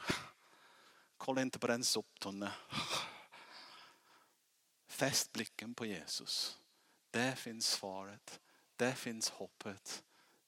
kolla 1.17 1.41
inte 1.41 1.59
på 1.59 1.67
den 1.67 1.83
soptunnan. 1.83 2.51
Fäst 4.87 5.33
blicken 5.33 5.73
på 5.73 5.85
Jesus. 5.85 6.59
Där 7.11 7.35
finns 7.35 7.67
svaret. 7.67 8.39
Där 8.75 8.93
finns 8.93 9.29
hoppet. 9.29 10.03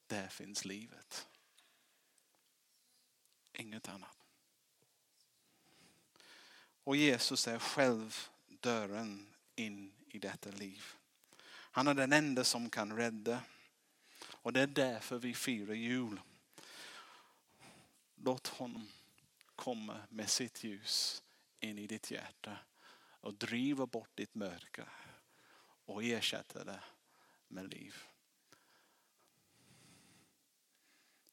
Där 0.06 0.28
finns 0.28 0.64
livet. 0.64 1.28
Inget 3.52 3.88
annat. 3.88 4.16
Och 6.84 6.96
Jesus 6.96 7.48
är 7.48 7.58
själv 7.58 8.28
dörren 8.46 9.34
in 9.54 9.92
i 10.06 10.18
detta 10.18 10.50
liv. 10.50 10.97
Han 11.78 11.86
är 11.86 11.94
den 11.94 12.12
enda 12.12 12.44
som 12.44 12.70
kan 12.70 12.96
rädda. 12.96 13.42
Och 14.24 14.52
det 14.52 14.60
är 14.60 14.66
därför 14.66 15.18
vi 15.18 15.34
firar 15.34 15.74
jul. 15.74 16.20
Låt 18.14 18.46
honom 18.46 18.88
komma 19.56 20.00
med 20.08 20.30
sitt 20.30 20.64
ljus 20.64 21.22
in 21.60 21.78
i 21.78 21.86
ditt 21.86 22.10
hjärta 22.10 22.58
och 23.20 23.34
driva 23.34 23.86
bort 23.86 24.10
ditt 24.14 24.34
mörker 24.34 24.88
och 25.84 26.04
ersätta 26.04 26.64
det 26.64 26.80
med 27.48 27.70
liv. 27.70 27.94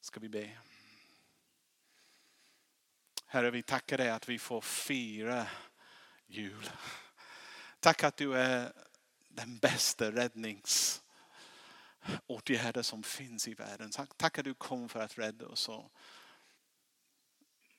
Ska 0.00 0.20
vi 0.20 0.28
be? 0.28 0.58
Herre, 3.26 3.50
vi 3.50 3.62
tackar 3.62 3.98
dig 3.98 4.10
att 4.10 4.28
vi 4.28 4.38
får 4.38 4.60
fira 4.60 5.46
jul. 6.26 6.70
Tack 7.80 8.04
att 8.04 8.16
du 8.16 8.34
är 8.38 8.72
den 9.36 9.58
bästa 9.58 10.12
räddningsåtgärden 10.12 12.84
som 12.84 13.02
finns 13.02 13.48
i 13.48 13.54
världen. 13.54 13.90
Tack 14.16 14.38
att 14.38 14.44
du 14.44 14.54
kom 14.54 14.88
för 14.88 15.00
att 15.00 15.18
rädda 15.18 15.46
oss. 15.46 15.70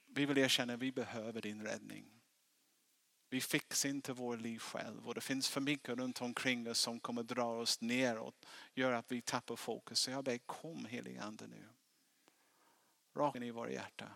Vi 0.08 0.26
vill 0.26 0.38
erkänna 0.38 0.74
att 0.74 0.80
vi 0.80 0.91
behöver 0.91 1.41
din 1.41 1.63
räddning. 1.63 2.17
Vi 3.30 3.41
fixar 3.41 3.89
inte 3.89 4.13
vår 4.13 4.38
liv 4.38 4.60
själv 4.60 5.08
och 5.08 5.15
det 5.15 5.22
finns 5.22 5.50
för 5.50 5.62
mycket 5.62 5.98
runt 5.98 6.22
omkring 6.22 6.70
oss 6.70 6.80
som 6.80 7.00
kommer 7.00 7.24
dra 7.24 7.46
oss 7.46 7.82
neråt. 7.82 8.46
Gör 8.74 8.91
att 8.91 9.12
vi 9.12 9.22
tappar 9.22 9.56
fokus. 9.56 10.00
Så 10.00 10.12
jag 10.12 10.24
ber 10.24 10.38
kom 10.38 10.86
helig 10.86 11.17
ande 11.17 11.48
nu. 11.48 11.67
Rakt 13.15 13.36
in 13.36 13.43
i 13.43 13.52
våra 13.52 13.72
hjärta. 13.72 14.12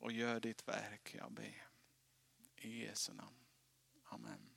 Och 0.00 0.12
gör 0.12 0.40
ditt 0.40 0.68
verk 0.68 1.14
jag 1.18 1.32
ber. 1.32 1.68
I 2.56 2.84
Jesu 2.84 3.12
namn. 3.12 3.36
Amen. 4.04 4.53